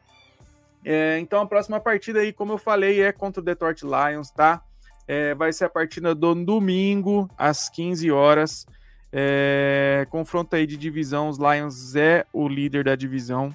É, 0.89 1.19
então 1.19 1.41
a 1.41 1.47
próxima 1.47 1.81
partida 1.81 2.21
aí, 2.21 2.33
como 2.33 2.53
eu 2.53 2.59
falei, 2.59 3.03
é 3.03 3.11
contra 3.11 3.41
o 3.41 3.45
Detroit 3.45 3.83
Lions, 3.83 4.31
tá? 4.31 4.63
É, 5.09 5.35
vai 5.35 5.53
ser 5.53 5.65
a 5.65 5.69
partida 5.69 6.15
do 6.15 6.33
domingo 6.33 7.29
às 7.37 7.69
15 7.69 8.09
horas. 8.13 8.65
É, 9.13 10.07
confronto 10.11 10.55
aí 10.55 10.65
de 10.65 10.77
divisão, 10.77 11.29
os 11.29 11.39
Lions 11.39 11.97
é 11.97 12.25
o 12.33 12.47
líder 12.47 12.85
da 12.85 12.95
divisão. 12.95 13.53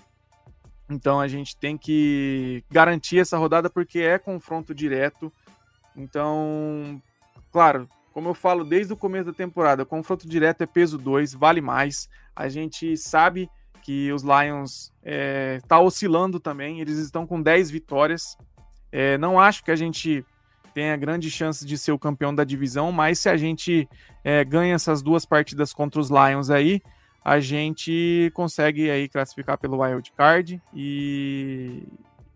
Então 0.90 1.22
a 1.22 1.28
gente 1.30 1.56
tem 1.56 1.78
que 1.78 2.66
garantir 2.70 3.20
essa 3.20 3.38
rodada 3.38 3.70
porque 3.70 4.00
é 4.00 4.20
confronto 4.20 4.76
direto. 4.76 5.32
Então, 5.96 7.02
claro, 7.50 7.88
como 8.12 8.28
eu 8.28 8.34
falo 8.34 8.66
desde 8.66 8.92
o 8.92 8.98
começo 8.98 9.28
da 9.28 9.34
temporada, 9.34 9.86
confronto 9.86 10.28
direto 10.28 10.64
é 10.64 10.66
peso 10.66 10.98
2, 10.98 11.34
vale 11.34 11.62
mais. 11.62 12.10
A 12.36 12.50
gente 12.50 12.98
sabe 12.98 13.50
que 13.82 14.12
os 14.12 14.24
Lions 14.24 14.94
é, 15.04 15.60
tá 15.68 15.80
oscilando 15.80 16.40
também, 16.40 16.80
eles 16.80 16.98
estão 16.98 17.26
com 17.26 17.42
10 17.42 17.72
vitórias. 17.72 18.38
É, 18.92 19.18
não 19.18 19.40
acho 19.40 19.64
que 19.64 19.72
a 19.72 19.76
gente 19.76 20.26
tem 20.74 20.92
a 20.92 20.98
grande 20.98 21.30
chance 21.30 21.66
de 21.66 21.78
ser 21.78 21.92
o 21.92 22.00
campeão 22.00 22.34
da 22.34 22.44
divisão, 22.44 22.92
mas 22.92 23.20
se 23.20 23.30
a 23.30 23.38
gente 23.38 23.88
é, 24.24 24.44
ganha 24.44 24.76
essas 24.76 25.02
duas 25.02 25.26
partidas 25.26 25.74
contra 25.74 26.00
os 26.00 26.10
Lions 26.10 26.50
aí, 26.50 26.82
a 27.24 27.40
gente 27.40 28.32
consegue 28.34 28.90
aí 28.90 29.08
classificar 29.08 29.58
pelo 29.58 29.82
wild 29.82 30.12
card 30.14 30.62
e, 30.74 31.84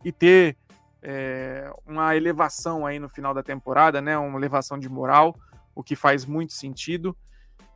e 0.04 0.12
ter 0.12 0.56
é, 1.02 1.72
uma 1.86 2.16
elevação 2.16 2.86
aí 2.86 3.00
no 3.00 3.10
final 3.10 3.34
da 3.34 3.42
temporada, 3.42 4.02
né? 4.02 4.18
Uma 4.18 4.38
elevação 4.38 4.78
de 4.78 4.90
moral, 4.90 5.36
o 5.74 5.84
que 5.84 5.96
faz 5.96 6.26
muito 6.26 6.54
sentido. 6.54 7.16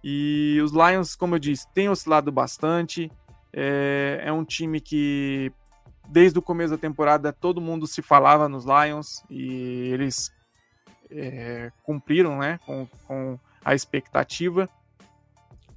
E 0.03 0.59
os 0.63 0.71
Lions, 0.71 1.15
como 1.15 1.35
eu 1.35 1.39
disse, 1.39 1.67
têm 1.73 1.89
oscilado 1.89 2.31
bastante. 2.31 3.11
É, 3.53 4.21
é 4.25 4.31
um 4.31 4.43
time 4.43 4.79
que 4.79 5.51
desde 6.07 6.37
o 6.39 6.41
começo 6.41 6.71
da 6.71 6.77
temporada 6.77 7.31
todo 7.31 7.61
mundo 7.61 7.85
se 7.87 8.01
falava 8.01 8.49
nos 8.49 8.65
Lions 8.65 9.23
e 9.29 9.89
eles 9.91 10.31
é, 11.11 11.71
cumpriram 11.83 12.37
né, 12.37 12.59
com, 12.65 12.87
com, 13.07 13.39
a 13.63 13.75
expectativa. 13.75 14.69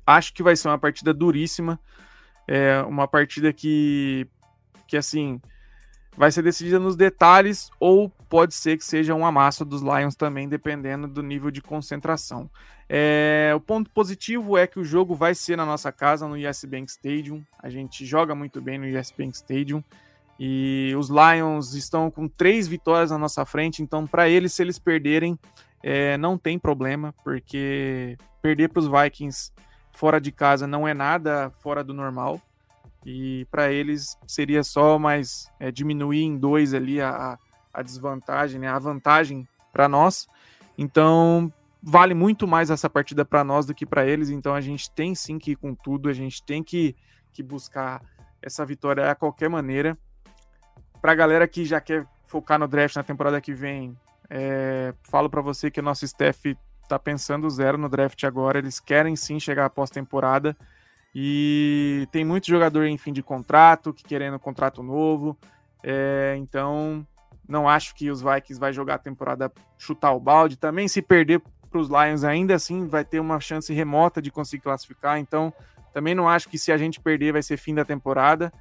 Acho 0.07 0.33
que 0.33 0.43
vai 0.43 0.55
ser 0.57 0.69
uma 0.69 0.79
partida 0.79 1.13
duríssima, 1.13 1.79
é, 2.47 2.81
uma 2.83 3.09
partida 3.09 3.53
que, 3.53 4.27
que 4.87 4.97
assim 4.97 5.41
vai 6.17 6.31
ser 6.31 6.43
decidida 6.43 6.79
nos 6.79 6.97
detalhes 6.97 7.71
ou 7.81 8.11
pode 8.29 8.55
ser 8.55 8.77
que 8.77 8.85
seja 8.85 9.15
um 9.15 9.25
amasso 9.25 9.65
dos 9.65 9.83
Lions 9.83 10.15
também, 10.15 10.49
dependendo 10.49 11.09
do 11.09 11.23
nível 11.23 11.51
de 11.51 11.61
concentração. 11.63 12.51
É, 12.89 13.53
o 13.55 13.61
ponto 13.61 13.91
positivo 13.91 14.57
é 14.57 14.67
que 14.67 14.79
o 14.79 14.85
jogo 14.85 15.15
vai 15.15 15.35
ser 15.35 15.57
na 15.57 15.65
nossa 15.65 15.91
casa, 15.91 16.29
no 16.29 16.37
US 16.37 16.65
Bank 16.65 16.91
Stadium. 16.91 17.43
A 17.59 17.71
gente 17.71 18.05
joga 18.05 18.35
muito 18.35 18.61
bem 18.61 18.79
no 18.79 18.99
US 18.99 19.13
Bank 19.17 19.35
Stadium. 19.35 19.83
E 20.39 20.95
os 20.99 21.09
Lions 21.09 21.75
estão 21.75 22.11
com 22.11 22.29
três 22.29 22.67
vitórias 22.67 23.11
na 23.11 23.19
nossa 23.19 23.45
frente, 23.45 23.83
então 23.83 24.07
para 24.07 24.29
eles, 24.29 24.53
se 24.53 24.63
eles 24.63 24.79
perderem, 24.79 25.39
é, 25.83 26.17
não 26.19 26.37
tem 26.37 26.59
problema, 26.59 27.15
porque 27.23 28.17
perder 28.41 28.69
para 28.69 28.81
os 28.81 28.89
Vikings 28.89 29.53
fora 29.93 30.21
de 30.21 30.33
casa 30.33 30.67
não 30.67 30.87
é 30.87 30.93
nada 30.93 31.51
fora 31.61 31.85
do 31.85 31.95
normal. 31.95 32.41
E 33.05 33.47
para 33.51 33.73
eles 33.73 34.17
seria 34.27 34.63
só 34.63 34.99
mais 34.99 35.51
é, 35.59 35.71
diminuir 35.71 36.23
em 36.23 36.37
dois 36.37 36.73
ali 36.73 37.01
a, 37.01 37.39
a 37.73 37.83
desvantagem, 37.83 38.61
né, 38.61 38.69
a 38.69 38.79
vantagem 38.79 39.47
para 39.73 39.89
nós. 39.89 40.29
Então 40.79 41.53
vale 41.83 42.15
muito 42.15 42.47
mais 42.47 42.71
essa 42.71 42.89
partida 42.89 43.25
para 43.25 43.43
nós 43.43 43.67
do 43.67 43.75
que 43.75 43.85
para 43.85 44.07
eles. 44.07 44.31
Então 44.31 44.55
a 44.55 44.61
gente 44.61 44.91
tem 44.91 45.15
sim 45.15 45.39
que 45.39 45.53
ir 45.53 45.57
com 45.57 45.75
tudo, 45.75 46.09
a 46.09 46.13
gente 46.13 46.43
tem 46.45 46.63
que, 46.63 46.95
que 47.33 47.43
buscar 47.43 48.03
essa 48.41 48.65
vitória 48.65 49.11
a 49.11 49.15
qualquer 49.15 49.49
maneira 49.49 49.97
para 51.01 51.13
a 51.13 51.17
galera 51.17 51.49
que 51.49 51.65
já 51.65 51.81
quer 51.81 52.07
focar 52.27 52.61
no 52.61 52.69
draft 52.69 52.95
na 52.95 53.03
temporada 53.03 53.41
que 53.41 53.53
vem, 53.53 53.99
é, 54.31 54.95
falo 55.03 55.29
para 55.29 55.43
você 55.43 55.71
que 55.71 55.81
o 55.81 55.83
nosso 55.83 56.05
staff 56.05 56.57
está 56.83 56.97
pensando 56.99 57.51
zero 57.51 57.77
no 57.77 57.89
draft 57.89 58.23
agora. 58.25 58.59
Eles 58.59 58.79
querem 58.79 59.17
sim 59.17 59.41
chegar 59.41 59.67
após 59.67 59.91
temporada 59.91 60.57
e 61.15 62.09
tem 62.11 62.25
muito 62.25 62.47
jogador 62.47 62.85
em 62.85 62.97
fim 62.97 63.13
de 63.13 63.23
contrato 63.23 63.93
que 63.93 64.03
querendo 64.05 64.37
um 64.37 64.39
contrato 64.39 64.83
novo. 64.83 65.37
É, 65.83 66.35
então 66.39 67.07
não 67.47 67.69
acho 67.69 67.95
que 67.95 68.11
os 68.11 68.23
Vikings 68.23 68.59
vai 68.59 68.73
jogar 68.73 68.95
a 68.95 68.99
temporada 68.99 69.53
chutar 69.77 70.13
o 70.13 70.21
balde. 70.21 70.57
Também 70.57 70.89
se 70.89 71.03
perder 71.03 71.43
para 71.71 71.81
os 71.81 71.89
Lions 71.89 72.25
ainda 72.25 72.55
assim 72.55 72.87
vai 72.87 73.05
ter 73.05 73.21
uma 73.21 73.41
chance 73.41 73.73
remota 73.73 74.23
de 74.23 74.31
conseguir 74.31 74.63
classificar. 74.63 75.19
Então 75.19 75.53
também 75.93 76.15
não 76.15 76.29
acho 76.29 76.49
que 76.49 76.59
se 76.59 76.73
a 76.73 76.79
gente 76.79 77.01
perder 77.01 77.33
vai 77.33 77.43
ser 77.43 77.57
fim 77.57 77.75
da 77.75 77.85
temporada, 77.85 78.53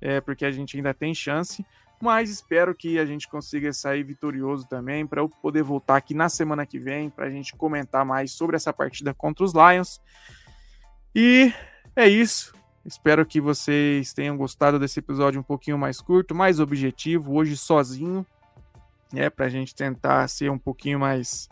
é, 0.00 0.20
porque 0.20 0.44
a 0.44 0.50
gente 0.50 0.76
ainda 0.76 0.92
tem 0.92 1.14
chance 1.14 1.64
mas 2.02 2.30
espero 2.30 2.74
que 2.74 2.98
a 2.98 3.06
gente 3.06 3.28
consiga 3.28 3.72
sair 3.72 4.02
vitorioso 4.02 4.66
também 4.66 5.06
para 5.06 5.20
eu 5.20 5.28
poder 5.28 5.62
voltar 5.62 5.96
aqui 5.96 6.14
na 6.14 6.28
semana 6.28 6.66
que 6.66 6.76
vem 6.76 7.08
para 7.08 7.26
a 7.26 7.30
gente 7.30 7.54
comentar 7.54 8.04
mais 8.04 8.32
sobre 8.32 8.56
essa 8.56 8.72
partida 8.72 9.14
contra 9.14 9.44
os 9.44 9.52
Lions. 9.52 10.00
E 11.14 11.52
é 11.96 12.08
isso. 12.08 12.54
Espero 12.84 13.24
que 13.24 13.40
vocês 13.40 14.12
tenham 14.12 14.36
gostado 14.36 14.78
desse 14.78 14.98
episódio 14.98 15.40
um 15.40 15.44
pouquinho 15.44 15.78
mais 15.78 16.00
curto, 16.00 16.34
mais 16.34 16.58
objetivo, 16.58 17.34
hoje 17.34 17.56
sozinho, 17.56 18.26
né, 19.12 19.30
para 19.30 19.46
a 19.46 19.48
gente 19.48 19.74
tentar 19.74 20.26
ser 20.28 20.50
um 20.50 20.58
pouquinho 20.58 20.98
mais 20.98 21.48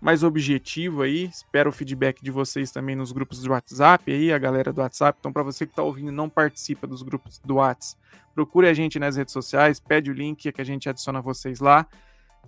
mais 0.00 0.22
objetivo 0.22 1.02
aí. 1.02 1.24
Espero 1.24 1.70
o 1.70 1.72
feedback 1.72 2.22
de 2.22 2.30
vocês 2.30 2.70
também 2.70 2.94
nos 2.94 3.12
grupos 3.12 3.42
do 3.42 3.50
WhatsApp 3.50 4.10
aí, 4.12 4.32
a 4.32 4.38
galera 4.38 4.72
do 4.72 4.80
WhatsApp. 4.80 5.18
Então, 5.18 5.32
para 5.32 5.42
você 5.42 5.66
que 5.66 5.72
está 5.72 5.82
ouvindo 5.82 6.10
e 6.10 6.14
não 6.14 6.28
participa 6.28 6.86
dos 6.86 7.02
grupos 7.02 7.40
do 7.40 7.56
WhatsApp, 7.56 8.00
procure 8.34 8.68
a 8.68 8.74
gente 8.74 8.98
nas 8.98 9.16
redes 9.16 9.32
sociais, 9.32 9.80
pede 9.80 10.10
o 10.10 10.14
link 10.14 10.52
que 10.52 10.60
a 10.60 10.64
gente 10.64 10.88
adiciona 10.88 11.20
vocês 11.20 11.60
lá. 11.60 11.86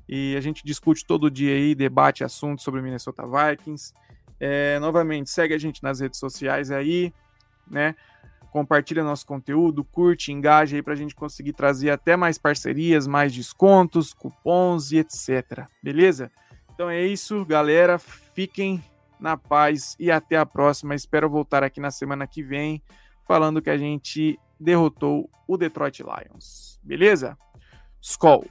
E 0.08 0.36
a 0.36 0.40
gente 0.40 0.64
discute 0.64 1.04
todo 1.04 1.30
dia 1.30 1.54
aí, 1.54 1.74
debate 1.74 2.24
assuntos 2.24 2.64
sobre 2.64 2.80
Minnesota 2.80 3.24
Vikings. 3.26 3.92
É, 4.40 4.78
novamente, 4.78 5.28
segue 5.28 5.52
a 5.52 5.58
gente 5.58 5.82
nas 5.82 6.00
redes 6.00 6.18
sociais 6.18 6.70
aí, 6.70 7.12
né? 7.70 7.94
Compartilha 8.50 9.04
nosso 9.04 9.26
conteúdo, 9.26 9.84
curte, 9.84 10.32
engaja 10.32 10.76
aí 10.76 10.82
para 10.82 10.94
a 10.94 10.96
gente 10.96 11.14
conseguir 11.14 11.52
trazer 11.52 11.90
até 11.90 12.16
mais 12.16 12.36
parcerias, 12.38 13.06
mais 13.06 13.32
descontos, 13.32 14.12
cupons 14.12 14.90
e 14.90 14.98
etc. 14.98 15.66
Beleza? 15.82 16.32
Então 16.74 16.90
é 16.90 17.04
isso, 17.04 17.44
galera. 17.44 17.98
Fiquem 17.98 18.82
na 19.20 19.36
paz 19.36 19.94
e 20.00 20.10
até 20.10 20.36
a 20.36 20.46
próxima. 20.46 20.94
Espero 20.94 21.28
voltar 21.28 21.62
aqui 21.62 21.78
na 21.78 21.90
semana 21.90 22.26
que 22.26 22.42
vem 22.42 22.82
falando 23.28 23.62
que 23.62 23.70
a 23.70 23.78
gente 23.78 24.40
derrotou 24.58 25.30
o 25.46 25.56
Detroit 25.56 26.02
Lions. 26.02 26.80
Beleza? 26.82 27.38
Skol! 28.00 28.44